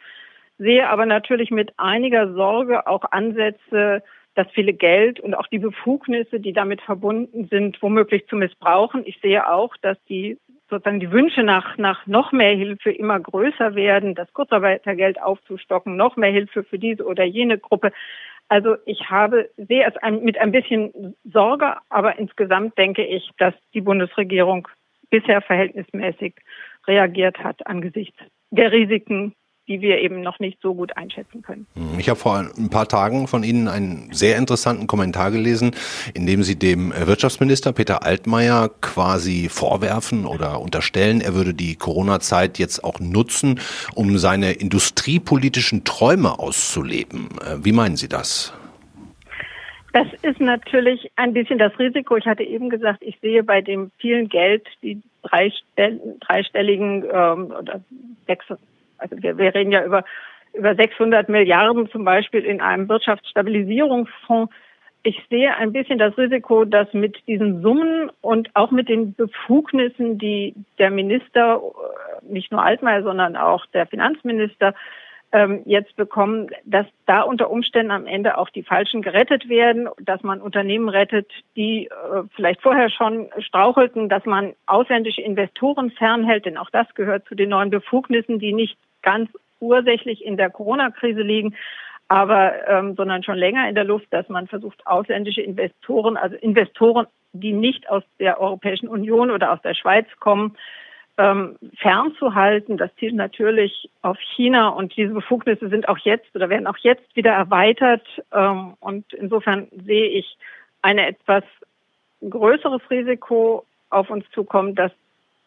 sehe 0.59 0.89
aber 0.89 1.07
natürlich 1.07 1.51
mit 1.51 1.73
einiger 1.79 2.33
Sorge 2.33 2.87
auch 2.87 3.05
Ansätze, 3.11 4.03
das 4.35 4.47
viele 4.53 4.73
Geld 4.73 5.21
und 5.21 5.35
auch 5.35 5.47
die 5.47 5.59
Befugnisse, 5.59 6.41
die 6.41 6.53
damit 6.53 6.81
verbunden 6.81 7.49
sind, 7.51 7.83
womöglich 7.83 8.27
zu 8.29 8.37
missbrauchen. 8.37 9.03
Ich 9.05 9.21
sehe 9.21 9.51
auch, 9.51 9.77
dass 9.83 10.03
die 10.09 10.39
sozusagen 10.71 11.01
die 11.01 11.13
Wünsche 11.13 11.43
nach, 11.43 11.77
nach 11.77 12.07
noch 12.07 12.33
mehr 12.33 12.55
Hilfe 12.55 12.91
immer 12.91 13.21
größer 13.21 13.75
werden, 13.75 14.15
das 14.15 14.33
Kurzarbeitergeld 14.33 15.21
aufzustocken, 15.21 15.97
noch 15.97 16.17
mehr 16.17 16.31
Hilfe 16.31 16.65
für 16.65 16.79
diese 16.79 17.05
oder 17.05 17.25
jene 17.25 17.59
Gruppe. 17.59 17.93
Also 18.53 18.77
ich 18.85 19.09
habe, 19.09 19.49
sehe 19.57 19.83
es 19.89 19.97
ein, 20.03 20.23
mit 20.25 20.37
ein 20.37 20.53
bisschen 20.53 21.17
Sorge, 21.25 21.75
aber 21.89 22.19
insgesamt 22.19 22.77
denke 22.77 23.03
ich, 23.03 23.31
dass 23.39 23.55
die 23.73 23.81
Bundesregierung 23.81 24.69
bisher 25.09 25.41
verhältnismäßig 25.41 26.35
reagiert 26.87 27.39
hat 27.39 27.67
angesichts 27.67 28.19
der 28.51 28.71
Risiken, 28.71 29.35
die 29.73 29.81
wir 29.81 29.99
eben 30.01 30.21
noch 30.21 30.39
nicht 30.39 30.59
so 30.61 30.75
gut 30.75 30.97
einschätzen 30.99 31.41
können. 31.41 31.67
Hm, 31.75 31.99
ich 31.99 32.11
habe 32.11 32.21
vor 32.21 32.39
ein 32.39 32.69
paar 32.69 32.87
Tagen 32.89 33.27
von 33.27 33.43
Ihnen 33.43 33.69
einen 33.69 34.13
sehr 34.13 34.37
interessanten 34.37 34.87
Kommentar 34.87 35.31
gelesen, 35.31 35.71
in 36.13 36.27
dem 36.27 36.43
Sie 36.43 36.59
dem 36.59 36.93
Wirtschaftsminister 36.95 37.73
Peter 37.73 38.05
Altmaier 38.05 38.71
quasi 38.83 39.49
vorwerfen 39.49 40.27
oder 40.27 40.61
unterstellen, 40.61 41.23
er 41.23 41.35
würde 41.35 41.55
die 41.55 41.77
Corona-Zeit 41.77 42.59
jetzt 42.59 42.85
auch 42.85 43.01
nutzen, 43.01 43.61
um 43.95 44.19
seine 44.19 44.53
industriepolitischen 44.53 45.85
Träume 45.85 46.39
auszuleben. 46.39 47.29
Äh, 47.41 47.65
wie 47.65 47.73
meinen 47.73 47.97
Sie 47.97 48.09
das? 48.09 48.53
Das 49.95 50.07
ist 50.23 50.41
natürlich 50.41 51.11
ein 51.17 51.33
bisschen 51.33 51.59
das 51.59 51.79
Risiko. 51.79 52.17
Ich 52.17 52.27
hatte 52.27 52.43
eben 52.43 52.71
gesagt, 52.71 53.03
ich 53.03 53.19
sehe 53.21 53.43
bei 53.43 53.61
dem 53.61 53.91
vielen 53.99 54.29
Geld, 54.29 54.67
die 54.83 55.03
dreistelligen 55.23 57.05
ähm, 57.13 57.53
oder 57.53 57.81
sechs, 58.27 58.47
also 59.03 59.23
wir, 59.23 59.37
wir 59.37 59.55
reden 59.55 59.73
ja 59.73 59.85
über, 59.85 60.05
über 60.55 60.75
600 60.75 61.29
Milliarden 61.29 61.91
zum 61.91 62.05
Beispiel 62.05 62.45
in 62.45 62.61
einem 62.61 62.89
Wirtschaftsstabilisierungsfonds. 62.89 64.53
Ich 65.03 65.21
sehe 65.29 65.55
ein 65.57 65.73
bisschen 65.73 65.99
das 65.99 66.17
Risiko, 66.17 66.65
dass 66.65 66.93
mit 66.93 67.27
diesen 67.27 67.61
Summen 67.61 68.11
und 68.21 68.51
auch 68.55 68.71
mit 68.71 68.89
den 68.89 69.15
Befugnissen, 69.15 70.19
die 70.19 70.55
der 70.79 70.91
Minister, 70.91 71.61
nicht 72.23 72.53
nur 72.53 72.63
Altmaier, 72.63 73.03
sondern 73.03 73.37
auch 73.37 73.67
der 73.67 73.87
Finanzminister 73.87 74.75
ähm, 75.33 75.63
jetzt 75.65 75.97
bekommen, 75.97 76.51
dass 76.65 76.87
da 77.07 77.23
unter 77.23 77.51
Umständen 77.51 77.91
am 77.91 78.07
Ende 78.07 78.37
auch 78.39 78.51
die 78.51 78.63
Falschen 78.63 79.03
gerettet 79.03 79.49
werden, 79.49 79.89
dass 80.01 80.23
man 80.23 80.41
Unternehmen 80.41 80.89
rettet, 80.89 81.31
die 81.57 81.87
äh, 81.87 82.23
vielleicht 82.37 82.61
vorher 82.61 82.91
schon 82.91 83.31
strauchelten, 83.39 84.09
dass 84.09 84.25
man 84.27 84.53
ausländische 84.67 85.23
Investoren 85.23 85.91
fernhält, 85.91 86.45
denn 86.45 86.59
auch 86.59 86.71
das 86.71 86.87
gehört 86.95 87.27
zu 87.27 87.35
den 87.35 87.49
neuen 87.49 87.71
Befugnissen, 87.71 88.39
die 88.39 88.53
nicht 88.53 88.77
ganz 89.03 89.31
ursächlich 89.61 90.25
in 90.25 90.37
der 90.37 90.51
Corona-Krise 90.51 91.23
liegen, 91.23 91.55
aber 92.09 92.69
ähm, 92.69 92.95
sondern 92.95 93.23
schon 93.23 93.39
länger 93.39 93.69
in 93.69 93.75
der 93.75 93.85
Luft, 93.85 94.07
dass 94.11 94.29
man 94.29 94.47
versucht, 94.47 94.87
ausländische 94.87 95.41
Investoren, 95.41 96.17
also 96.17 96.37
Investoren, 96.37 97.07
die 97.33 97.53
nicht 97.53 97.89
aus 97.89 98.03
der 98.19 98.41
Europäischen 98.41 98.89
Union 98.89 99.31
oder 99.31 99.53
aus 99.53 99.63
der 99.63 99.75
Schweiz 99.75 100.07
kommen, 100.21 100.57
ähm, 101.19 101.57
fernzuhalten. 101.79 102.77
Das 102.77 102.95
zielt 102.97 103.15
natürlich 103.15 103.89
auf 104.03 104.19
China 104.35 104.69
und 104.69 104.97
diese 104.97 105.13
Befugnisse 105.13 105.69
sind 105.69 105.89
auch 105.89 105.99
jetzt 105.99 106.35
oder 106.35 106.49
werden 106.49 106.67
auch 106.67 106.79
jetzt 106.79 107.15
wieder 107.17 107.33
erweitert. 107.33 108.07
Ähm, 108.33 108.75
und 108.81 109.13
insofern 109.13 109.69
sehe 109.87 110.09
ich 110.09 110.37
ein 110.83 110.99
etwas 110.99 111.45
größeres 112.29 112.83
Risiko 112.91 113.65
auf 113.91 114.11
uns 114.11 114.25
zukommen, 114.31 114.75
dass 114.75 114.93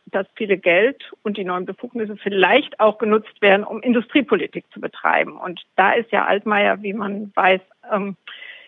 das 0.07 0.27
viele 0.35 0.57
Geld 0.57 1.11
und 1.23 1.37
die 1.37 1.43
neuen 1.43 1.65
Befugnisse 1.65 2.15
vielleicht 2.17 2.79
auch 2.79 2.97
genutzt 2.97 3.41
werden, 3.41 3.63
um 3.63 3.81
Industriepolitik 3.81 4.65
zu 4.71 4.79
betreiben. 4.79 5.37
Und 5.37 5.61
da 5.75 5.91
ist 5.91 6.11
ja 6.11 6.25
Altmaier, 6.25 6.81
wie 6.81 6.93
man 6.93 7.31
weiß, 7.35 7.61
ähm, 7.91 8.15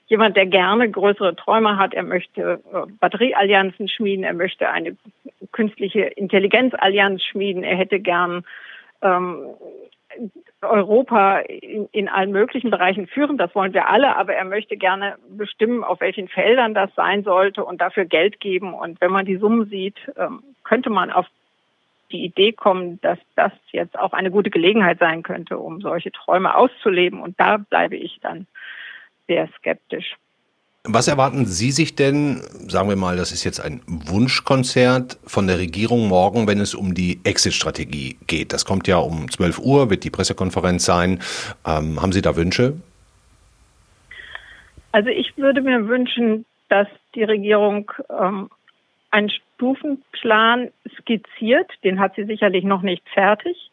jemand, 0.07 0.35
der 0.35 0.45
gerne 0.45 0.89
größere 0.89 1.35
Träume 1.35 1.77
hat. 1.77 1.93
Er 1.93 2.03
möchte 2.03 2.61
äh, 2.73 2.91
Batterieallianzen 2.99 3.87
schmieden, 3.87 4.23
er 4.23 4.33
möchte 4.33 4.69
eine 4.69 4.97
künstliche 5.51 6.01
Intelligenzallianz 6.01 7.23
schmieden, 7.23 7.63
er 7.63 7.77
hätte 7.77 7.99
gern 7.99 8.43
ähm, 9.01 9.49
Europa 10.61 11.39
in, 11.39 11.87
in 11.91 12.09
allen 12.09 12.31
möglichen 12.31 12.71
Bereichen 12.71 13.07
führen. 13.07 13.37
Das 13.37 13.53
wollen 13.53 13.73
wir 13.73 13.87
alle, 13.87 14.15
aber 14.15 14.33
er 14.33 14.45
möchte 14.45 14.75
gerne 14.77 15.15
bestimmen, 15.29 15.83
auf 15.83 16.01
welchen 16.01 16.27
Feldern 16.27 16.73
das 16.73 16.89
sein 16.95 17.23
sollte 17.23 17.63
und 17.63 17.79
dafür 17.79 18.05
Geld 18.05 18.39
geben. 18.39 18.73
Und 18.73 18.99
wenn 18.99 19.11
man 19.11 19.25
die 19.25 19.37
Summen 19.37 19.69
sieht, 19.69 19.97
ähm, 20.17 20.41
könnte 20.67 20.89
man 20.89 21.11
auf 21.11 21.25
die 22.11 22.23
Idee 22.23 22.51
kommen, 22.51 22.99
dass 23.01 23.19
das 23.35 23.51
jetzt 23.71 23.97
auch 23.97 24.13
eine 24.13 24.31
gute 24.31 24.49
Gelegenheit 24.49 24.99
sein 24.99 25.23
könnte, 25.23 25.57
um 25.57 25.81
solche 25.81 26.11
Träume 26.11 26.55
auszuleben. 26.55 27.21
Und 27.21 27.39
da 27.39 27.57
bleibe 27.57 27.95
ich 27.95 28.19
dann 28.21 28.47
sehr 29.27 29.49
skeptisch. 29.57 30.15
Was 30.89 31.09
erwarten 31.09 31.45
Sie 31.45 31.71
sich 31.71 31.95
denn, 31.95 32.41
sagen 32.69 32.87
wir 32.87 32.95
mal, 32.95 33.17
das 33.17 33.33
ist 33.33 33.43
jetzt 33.43 33.59
ein 33.59 33.81
Wunschkonzert 33.87 35.19
von 35.25 35.47
der 35.47 35.59
Regierung 35.59 36.07
morgen, 36.07 36.47
wenn 36.47 36.61
es 36.61 36.73
um 36.75 36.93
die 36.93 37.19
Exit-Strategie 37.25 38.17
geht? 38.25 38.53
Das 38.53 38.63
kommt 38.63 38.87
ja 38.87 38.97
um 38.97 39.29
12 39.29 39.59
Uhr, 39.59 39.89
wird 39.89 40.05
die 40.05 40.09
Pressekonferenz 40.09 40.85
sein. 40.85 41.19
Ähm, 41.65 42.01
haben 42.01 42.13
Sie 42.13 42.21
da 42.21 42.37
Wünsche? 42.37 42.77
Also 44.93 45.09
ich 45.09 45.37
würde 45.37 45.61
mir 45.61 45.89
wünschen, 45.89 46.45
dass 46.69 46.87
die 47.15 47.23
Regierung 47.23 47.91
ähm, 48.09 48.49
einen 49.11 49.29
Stufenplan 49.57 50.69
skizziert, 50.99 51.71
den 51.83 51.99
hat 51.99 52.13
sie 52.15 52.25
sicherlich 52.25 52.63
noch 52.63 52.83
nicht 52.83 53.07
fertig, 53.09 53.71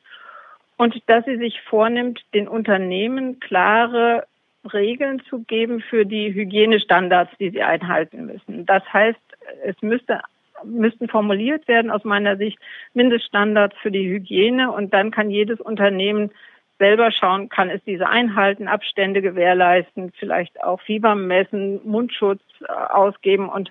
und 0.76 1.00
dass 1.06 1.24
sie 1.24 1.36
sich 1.36 1.60
vornimmt, 1.60 2.20
den 2.32 2.48
Unternehmen 2.48 3.38
klare 3.38 4.26
Regeln 4.72 5.22
zu 5.28 5.40
geben 5.44 5.80
für 5.80 6.04
die 6.04 6.34
Hygienestandards, 6.34 7.30
die 7.38 7.50
sie 7.50 7.62
einhalten 7.62 8.26
müssen. 8.26 8.66
Das 8.66 8.82
heißt, 8.92 9.20
es 9.64 9.80
müsste 9.82 10.20
müssten 10.64 11.08
formuliert 11.08 11.68
werden 11.68 11.90
aus 11.90 12.04
meiner 12.04 12.38
Sicht 12.38 12.58
Mindeststandards 12.94 13.76
für 13.82 13.90
die 13.90 14.08
Hygiene. 14.08 14.72
Und 14.72 14.94
dann 14.94 15.10
kann 15.10 15.30
jedes 15.30 15.60
Unternehmen 15.60 16.30
selber 16.78 17.10
schauen, 17.10 17.50
kann 17.50 17.68
es 17.68 17.84
diese 17.84 18.08
einhalten, 18.08 18.66
Abstände 18.66 19.20
gewährleisten, 19.20 20.12
vielleicht 20.18 20.62
auch 20.62 20.80
Fieber 20.80 21.14
messen, 21.14 21.80
Mundschutz 21.84 22.40
äh, 22.62 22.72
ausgeben. 22.72 23.50
Und 23.50 23.70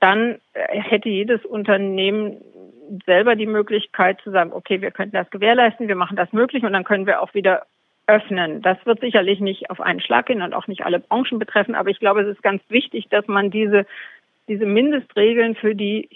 dann 0.00 0.38
äh, 0.54 0.80
hätte 0.80 1.08
jedes 1.08 1.44
Unternehmen 1.44 2.40
selber 3.04 3.34
die 3.34 3.46
Möglichkeit 3.46 4.20
zu 4.22 4.30
sagen, 4.30 4.52
okay, 4.52 4.80
wir 4.80 4.90
könnten 4.90 5.16
das 5.16 5.30
gewährleisten, 5.30 5.88
wir 5.88 5.96
machen 5.96 6.16
das 6.16 6.32
möglich 6.32 6.62
und 6.62 6.72
dann 6.72 6.84
können 6.84 7.06
wir 7.06 7.20
auch 7.20 7.34
wieder 7.34 7.66
öffnen. 8.06 8.62
Das 8.62 8.78
wird 8.84 9.00
sicherlich 9.00 9.40
nicht 9.40 9.70
auf 9.70 9.80
einen 9.80 10.00
Schlag 10.00 10.26
gehen 10.26 10.42
und 10.42 10.54
auch 10.54 10.68
nicht 10.68 10.84
alle 10.84 11.00
Branchen 11.00 11.38
betreffen, 11.38 11.74
aber 11.74 11.90
ich 11.90 11.98
glaube, 11.98 12.22
es 12.22 12.28
ist 12.28 12.42
ganz 12.42 12.62
wichtig, 12.68 13.08
dass 13.08 13.26
man 13.26 13.50
diese 13.50 13.86
diese 14.48 14.66
Mindestregeln 14.66 15.56
für 15.56 15.74
die 15.74 16.08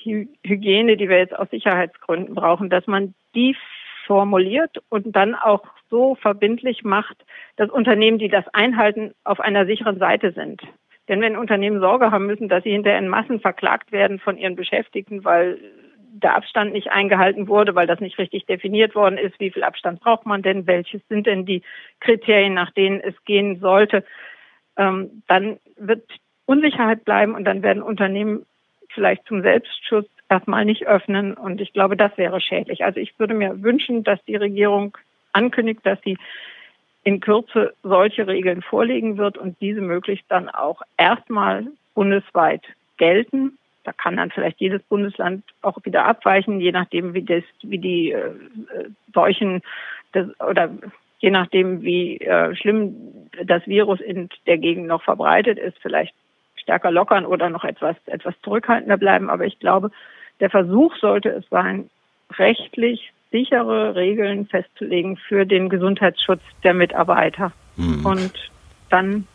Hygiene, 0.45 0.97
die 0.97 1.09
wir 1.09 1.19
jetzt 1.19 1.37
aus 1.37 1.51
Sicherheitsgründen 1.51 2.35
brauchen, 2.35 2.71
dass 2.71 2.87
man 2.87 3.15
die 3.35 3.57
formuliert 4.07 4.79
und 4.89 5.15
dann 5.15 5.35
auch 5.35 5.65
so 5.89 6.15
verbindlich 6.15 6.85
macht, 6.85 7.17
dass 7.57 7.71
Unternehmen, 7.71 8.19
die 8.19 8.29
das 8.29 8.47
einhalten, 8.49 9.15
auf 9.25 9.41
einer 9.41 9.67
sicheren 9.67 9.99
Seite 9.99 10.33
sind. 10.33 10.63
Denn 11.11 11.21
wenn 11.21 11.37
Unternehmen 11.37 11.81
Sorge 11.81 12.13
haben 12.13 12.27
müssen, 12.27 12.49
dass 12.49 12.63
sie 12.63 12.71
hinterher 12.71 13.01
in 13.01 13.09
Massen 13.09 13.41
verklagt 13.41 13.91
werden 13.91 14.21
von 14.21 14.39
ihren 14.39 14.55
Beschäftigten, 14.55 15.25
weil 15.25 15.59
der 16.13 16.37
Abstand 16.37 16.73
nicht 16.73 16.93
eingehalten 16.93 17.49
wurde, 17.49 17.75
weil 17.75 17.89
das 17.89 17.99
nicht 17.99 18.17
richtig 18.17 18.47
definiert 18.47 18.95
worden 18.95 19.19
ist. 19.19 19.39
Wie 19.41 19.51
viel 19.51 19.65
Abstand 19.65 19.99
braucht 19.99 20.25
man 20.25 20.43
denn? 20.43 20.69
Welches 20.69 21.03
sind 21.09 21.27
denn 21.27 21.45
die 21.45 21.63
Kriterien, 21.99 22.55
nach 22.55 22.71
denen 22.71 23.01
es 23.01 23.15
gehen 23.25 23.59
sollte? 23.59 24.05
Ähm, 24.77 25.23
dann 25.27 25.59
wird 25.77 26.05
Unsicherheit 26.47 27.05
bleiben 27.05 27.35
und 27.35 27.45
dann 27.45 27.65
werden 27.65 27.83
Unternehmen 27.83 28.47
vielleicht 28.91 29.27
zum 29.27 29.43
Selbstschutz 29.43 30.09
erstmal 30.29 30.65
nicht 30.65 30.87
öffnen. 30.87 31.35
Und 31.35 31.61
ich 31.61 31.73
glaube, 31.73 31.97
das 31.97 32.17
wäre 32.19 32.41
schädlich. 32.41 32.85
Also 32.85 33.01
ich 33.01 33.19
würde 33.19 33.35
mir 33.35 33.65
wünschen, 33.65 34.05
dass 34.05 34.25
die 34.27 34.37
Regierung 34.37 34.97
ankündigt, 35.33 35.81
dass 35.85 36.01
sie 36.03 36.17
in 37.03 37.21
Kürze 37.21 37.75
solche 37.83 38.27
Regeln 38.27 38.63
vorlegen 38.63 39.17
wird 39.17 39.39
und 39.39 39.61
diese 39.61 39.81
möglichst 39.81 40.27
dann 40.29 40.49
auch 40.49 40.83
erstmal 40.97 41.67
bundesweit 41.95 42.63
gelten 42.99 43.59
da 43.85 43.93
kann 43.93 44.17
dann 44.17 44.31
vielleicht 44.31 44.61
jedes 44.61 44.83
Bundesland 44.85 45.45
auch 45.63 45.79
wieder 45.85 46.05
abweichen, 46.05 46.61
je 46.61 46.73
nachdem, 46.73 47.15
wie 47.15 47.23
das, 47.23 47.45
wie 47.63 47.79
die 47.79 48.13
äh, 48.13 48.31
Seuchen 49.15 49.63
das, 50.13 50.29
oder 50.41 50.71
je 51.19 51.31
nachdem, 51.31 51.83
wie 51.83 52.19
äh, 52.19 52.55
schlimm 52.57 52.95
das 53.45 53.67
Virus 53.67 54.01
in 54.01 54.29
der 54.47 54.59
Gegend 54.59 54.87
noch 54.87 55.03
verbreitet 55.03 55.59
ist, 55.59 55.79
vielleicht 55.81 56.15
stärker 56.57 56.91
lockern 56.91 57.25
oder 57.25 57.49
noch 57.49 57.65
etwas, 57.65 57.97
etwas 58.07 58.35
zurückhaltender 58.43 58.99
bleiben. 58.99 59.31
Aber 59.31 59.47
ich 59.47 59.59
glaube, 59.59 59.91
der 60.41 60.51
Versuch 60.51 60.95
sollte 60.97 61.31
es 61.31 61.49
sein, 61.49 61.89
rechtlich 62.39 63.13
sichere 63.31 63.95
Regeln 63.95 64.47
festzulegen 64.47 65.17
für 65.17 65.47
den 65.47 65.69
Gesundheitsschutz 65.69 66.43
der 66.65 66.75
Mitarbeiter. 66.75 67.53
Mhm. 67.77 68.05
Und 68.05 68.33
dann 68.89 69.27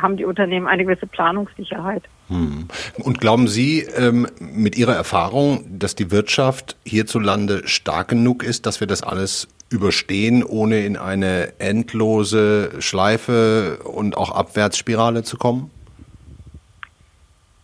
haben 0.00 0.16
die 0.16 0.24
Unternehmen 0.24 0.66
eine 0.66 0.84
gewisse 0.84 1.06
Planungssicherheit. 1.06 2.02
Hm. 2.28 2.68
Und 2.98 3.20
glauben 3.20 3.48
Sie 3.48 3.80
ähm, 3.96 4.26
mit 4.40 4.76
Ihrer 4.76 4.94
Erfahrung, 4.94 5.78
dass 5.78 5.94
die 5.94 6.10
Wirtschaft 6.10 6.76
hierzulande 6.84 7.66
stark 7.68 8.08
genug 8.08 8.42
ist, 8.42 8.66
dass 8.66 8.80
wir 8.80 8.86
das 8.86 9.02
alles 9.02 9.48
überstehen, 9.70 10.42
ohne 10.42 10.84
in 10.84 10.96
eine 10.96 11.58
endlose 11.58 12.80
Schleife 12.80 13.78
und 13.84 14.16
auch 14.16 14.30
Abwärtsspirale 14.30 15.22
zu 15.22 15.36
kommen? 15.36 15.70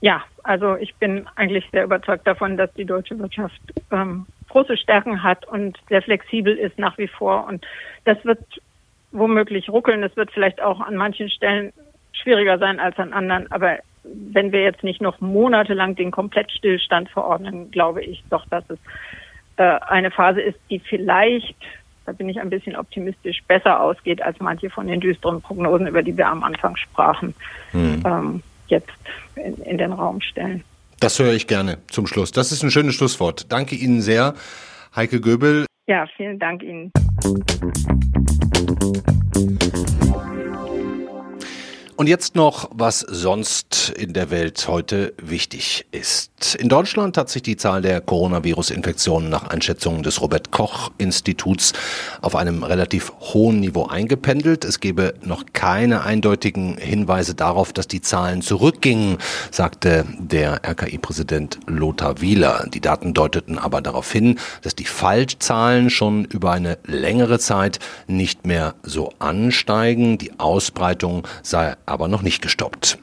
Ja, 0.00 0.22
also 0.42 0.76
ich 0.76 0.94
bin 0.96 1.26
eigentlich 1.37 1.64
sehr 1.72 1.85
überzeugt 1.85 2.26
davon, 2.26 2.57
dass 2.57 2.72
die 2.74 2.85
deutsche 2.85 3.18
Wirtschaft 3.18 3.61
ähm, 3.90 4.26
große 4.51 4.77
Stärken 4.77 5.23
hat 5.23 5.47
und 5.47 5.79
sehr 5.89 6.03
flexibel 6.03 6.57
ist 6.57 6.79
nach 6.79 6.99
wie 6.99 7.09
vor. 7.09 7.47
Und 7.47 7.67
das 8.05 8.23
wird 8.25 8.41
womöglich 9.13 9.69
ruckeln. 9.71 10.03
Es 10.03 10.17
wird 10.17 10.31
vielleicht 10.31 10.61
auch 10.61 10.81
an 10.81 10.97
manchen 10.97 11.31
Stellen 11.31 11.73
schwieriger 12.13 12.59
sein 12.59 12.79
als 12.79 12.99
an 12.99 13.13
anderen. 13.13 13.51
Aber 13.51 13.79
wenn 14.05 14.53
wir 14.53 14.63
jetzt 14.63 14.83
nicht 14.83 15.01
noch 15.01 15.21
monatelang 15.21 15.95
den 15.95 16.11
Komplettstillstand 16.11 17.09
verordnen, 17.11 17.71
glaube 17.71 18.03
ich 18.03 18.23
doch, 18.31 18.47
dass 18.47 18.65
es 18.69 18.79
äh, 19.57 19.79
eine 19.89 20.11
Phase 20.11 20.41
ist, 20.41 20.59
die 20.71 20.79
vielleicht, 20.79 21.57
da 22.07 22.13
bin 22.13 22.29
ich 22.29 22.41
ein 22.41 22.51
bisschen 22.51 22.77
optimistisch, 22.77 23.43
besser 23.47 23.81
ausgeht 23.81 24.23
als 24.23 24.41
manche 24.41 24.71
von 24.71 24.87
den 24.87 25.01
düsteren 25.01 25.43
Prognosen, 25.43 25.87
über 25.87 26.03
die 26.03 26.17
wir 26.17 26.29
am 26.29 26.43
Anfang 26.43 26.77
sprachen, 26.77 27.35
hm. 27.73 28.03
ähm, 28.07 28.43
jetzt 28.69 28.91
in, 29.37 29.57
in 29.63 29.79
den 29.79 29.93
Raum 29.93 30.21
stellen. 30.21 30.65
Das 31.01 31.19
höre 31.19 31.33
ich 31.33 31.47
gerne 31.47 31.79
zum 31.89 32.07
Schluss. 32.07 32.31
Das 32.31 32.53
ist 32.53 32.63
ein 32.63 32.71
schönes 32.71 32.95
Schlusswort. 32.95 33.51
Danke 33.51 33.75
Ihnen 33.75 34.03
sehr, 34.03 34.35
Heike 34.95 35.21
Göbel. 35.23 35.65
Ja, 35.87 36.07
vielen 36.17 36.39
Dank 36.39 36.63
Ihnen. 36.63 36.93
Und 42.01 42.07
jetzt 42.07 42.35
noch, 42.35 42.71
was 42.73 43.01
sonst 43.01 43.91
in 43.91 44.15
der 44.15 44.31
Welt 44.31 44.67
heute 44.69 45.13
wichtig 45.19 45.85
ist. 45.93 46.55
In 46.55 46.71
Deutschland 46.71 47.19
hat 47.19 47.29
sich 47.29 47.43
die 47.43 47.59
Zahl 47.59 47.83
der 47.83 48.01
Coronavirus-Infektionen 48.01 49.29
nach 49.29 49.49
Einschätzungen 49.49 50.03
des 50.03 50.23
Robert 50.23 50.51
Koch-Instituts 50.51 51.75
auf 52.23 52.37
einem 52.37 52.63
relativ 52.63 53.13
hohen 53.21 53.61
Niveau 53.61 53.85
eingependelt. 53.85 54.65
Es 54.65 54.81
gebe 54.81 55.13
noch 55.23 55.45
keine 55.53 56.03
eindeutigen 56.03 56.79
Hinweise 56.79 57.35
darauf, 57.35 57.75
dass 57.75 57.87
die 57.87 58.01
Zahlen 58.01 58.41
zurückgingen, 58.41 59.19
sagte 59.51 60.07
der 60.19 60.63
RKI-Präsident 60.65 61.59
Lothar 61.67 62.23
Wieler. 62.23 62.67
Die 62.73 62.81
Daten 62.81 63.13
deuteten 63.13 63.59
aber 63.59 63.83
darauf 63.83 64.11
hin, 64.11 64.39
dass 64.63 64.75
die 64.75 64.87
Falschzahlen 64.87 65.91
schon 65.91 66.25
über 66.25 66.53
eine 66.53 66.79
längere 66.87 67.39
Zeit 67.39 67.79
nicht 68.07 68.47
mehr 68.47 68.75
so 68.83 69.13
ansteigen. 69.19 70.17
Die 70.17 70.41
Ausbreitung 70.41 71.29
sei 71.43 71.77
aber 71.90 72.09
noch 72.09 72.22
nicht 72.22 72.42
gestoppt. 72.42 72.98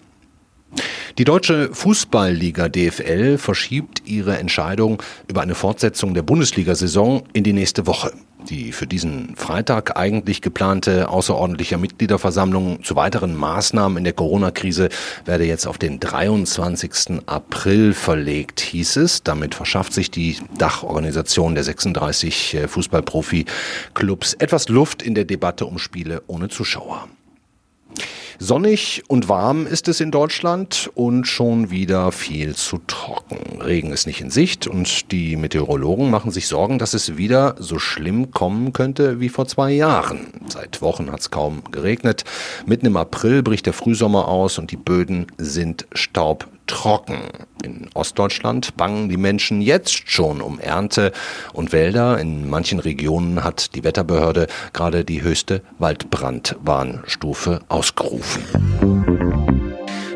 Die 1.17 1.23
deutsche 1.23 1.73
Fußballliga 1.73 2.69
DFL 2.69 3.38
verschiebt 3.38 4.04
ihre 4.06 4.38
Entscheidung 4.38 5.02
über 5.28 5.41
eine 5.41 5.56
Fortsetzung 5.56 6.13
der 6.13 6.21
Bundesliga-Saison 6.21 7.23
in 7.34 7.43
die 7.43 7.54
nächste 7.54 7.88
Woche. 7.88 8.12
Die 8.50 8.71
für 8.71 8.86
diesen 8.86 9.36
Freitag 9.36 9.97
eigentlich 9.97 10.41
geplante 10.41 11.10
außerordentliche 11.10 11.78
Mitgliederversammlung 11.78 12.84
zu 12.84 12.95
weiteren 12.95 13.36
Maßnahmen 13.36 13.97
in 13.97 14.04
der 14.04 14.13
Corona-Krise 14.13 14.89
werde 15.26 15.45
jetzt 15.45 15.65
auf 15.65 15.80
den 15.80 16.00
23. 16.00 17.23
April 17.26 17.93
verlegt, 17.93 18.60
hieß 18.60 18.97
es. 18.97 19.23
Damit 19.23 19.56
verschafft 19.56 19.93
sich 19.93 20.12
die 20.12 20.38
Dachorganisation 20.58 21.56
der 21.56 21.63
36 21.63 22.54
äh, 22.54 22.67
Fußballprofi-Clubs 22.67 24.36
etwas 24.36 24.69
Luft 24.69 25.02
in 25.02 25.15
der 25.15 25.26
Debatte 25.26 25.65
um 25.65 25.80
Spiele 25.80 26.21
ohne 26.28 26.47
Zuschauer. 26.50 27.08
Sonnig 28.39 29.04
und 29.08 29.30
warm 29.30 29.65
ist 29.65 29.88
es 29.88 30.00
in 30.00 30.12
Deutschland 30.12 30.91
und 30.93 31.26
schon 31.26 31.71
wieder 31.71 32.12
viel 32.12 32.56
zu 32.56 32.78
trocken. 32.86 33.62
Regen 33.62 33.91
ist 33.91 34.06
nicht 34.06 34.21
in 34.21 34.30
Sicht 34.30 34.67
und 34.67 35.12
die 35.12 35.36
Meteorologen 35.36 36.12
machen 36.12 36.30
sich 36.30 36.47
Sorgen, 36.47 36.78
dass 36.78 36.93
es 36.93 37.17
wieder 37.17 37.56
so 37.58 37.80
schlimm 37.80 38.30
kommen 38.30 38.73
könnte 38.73 39.19
wie 39.19 39.30
vor 39.30 39.47
zwei 39.47 39.71
Jahren. 39.71 40.28
Seit 40.47 40.84
Wochen 40.84 41.12
hat 41.12 41.21
es 41.21 41.32
kaum 41.32 41.63
geregnet. 41.71 42.26
Mitten 42.67 42.86
im 42.86 42.97
April 42.97 43.41
bricht 43.41 43.65
der 43.65 43.73
Frühsommer 43.73 44.28
aus 44.28 44.60
und 44.60 44.69
die 44.69 44.78
Böden 44.78 45.26
sind 45.38 45.88
staub 45.93 46.47
trocken. 46.67 47.17
In 47.63 47.89
Ostdeutschland 47.93 48.77
bangen 48.77 49.10
die 49.10 49.17
Menschen 49.17 49.62
jetzt 49.62 50.10
schon 50.10 50.41
um 50.41 50.60
Ernte 50.60 51.12
und 51.53 51.71
Wälder. 51.71 52.19
In 52.19 52.49
manchen 52.49 52.80
Regionen 52.80 53.43
hat 53.43 53.75
die 53.75 53.84
Wetterbehörde 53.84 54.47
gerade 54.73 55.03
die 55.03 55.21
höchste 55.21 55.63
Waldbrandwarnstufe 55.80 57.62
ausgerufen. 57.69 58.43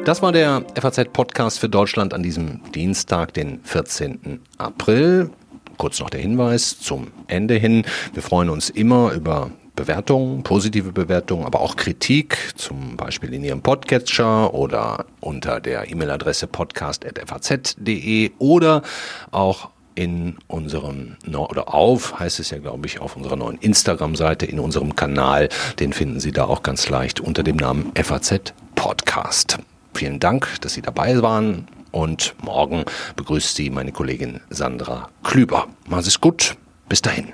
Das 0.06 0.22
war 0.22 0.32
der 0.32 0.64
FAZ-Podcast 0.80 1.60
für 1.60 1.70
Deutschland 1.70 2.14
an 2.14 2.24
diesem 2.24 2.62
Dienstag, 2.74 3.34
den 3.34 3.60
14. 3.64 4.42
April. 4.58 5.30
Kurz 5.78 6.00
noch 6.00 6.10
der 6.10 6.22
Hinweis 6.22 6.80
zum 6.80 7.08
Ende 7.28 7.56
hin. 7.56 7.86
Wir 8.14 8.24
freuen 8.24 8.50
uns 8.50 8.70
immer 8.70 9.12
über 9.14 9.52
Bewertungen, 9.82 10.44
positive 10.44 10.92
Bewertungen, 10.92 11.44
aber 11.44 11.60
auch 11.60 11.76
Kritik, 11.76 12.38
zum 12.56 12.98
Beispiel 12.98 13.34
in 13.34 13.44
Ihrem 13.44 13.62
Podcatcher 13.62 14.54
oder 14.54 15.06
unter 15.22 15.60
der 15.60 15.90
E-Mail-Adresse 15.90 16.46
podcast.faz.de 16.46 18.32
oder 18.38 18.84
auch 19.32 19.70
in 19.96 20.38
unserem, 20.48 21.18
oder 21.34 21.74
auf, 21.74 22.20
heißt 22.20 22.40
es 22.40 22.52
ja, 22.52 22.60
glaube 22.60 22.86
ich, 22.86 23.00
auf 23.02 23.16
unserer 23.16 23.36
neuen 23.36 23.58
Instagram-Seite, 23.58 24.46
in 24.46 24.60
unserem 24.60 24.96
Kanal. 24.96 25.50
Den 25.80 25.94
finden 25.94 26.20
Sie 26.20 26.32
da 26.32 26.46
auch 26.46 26.62
ganz 26.62 26.88
leicht 26.90 27.20
unter 27.20 27.42
dem 27.42 27.56
Namen 27.56 27.92
FAZ 27.96 28.54
Podcast. 28.76 29.58
Vielen 29.96 30.20
Dank, 30.20 30.48
dass 30.62 30.76
Sie 30.76 30.84
dabei 30.84 31.24
waren 31.24 31.68
und 31.92 32.36
morgen 32.44 32.86
begrüßt 33.16 33.56
Sie 33.56 33.72
meine 33.72 33.92
Kollegin 33.92 34.42
Sandra 34.52 35.10
Klüber. 35.24 35.68
Machen 35.88 36.04
Sie 36.04 36.10
es 36.10 36.22
gut. 36.22 36.56
Bis 36.88 37.02
dahin. 37.02 37.34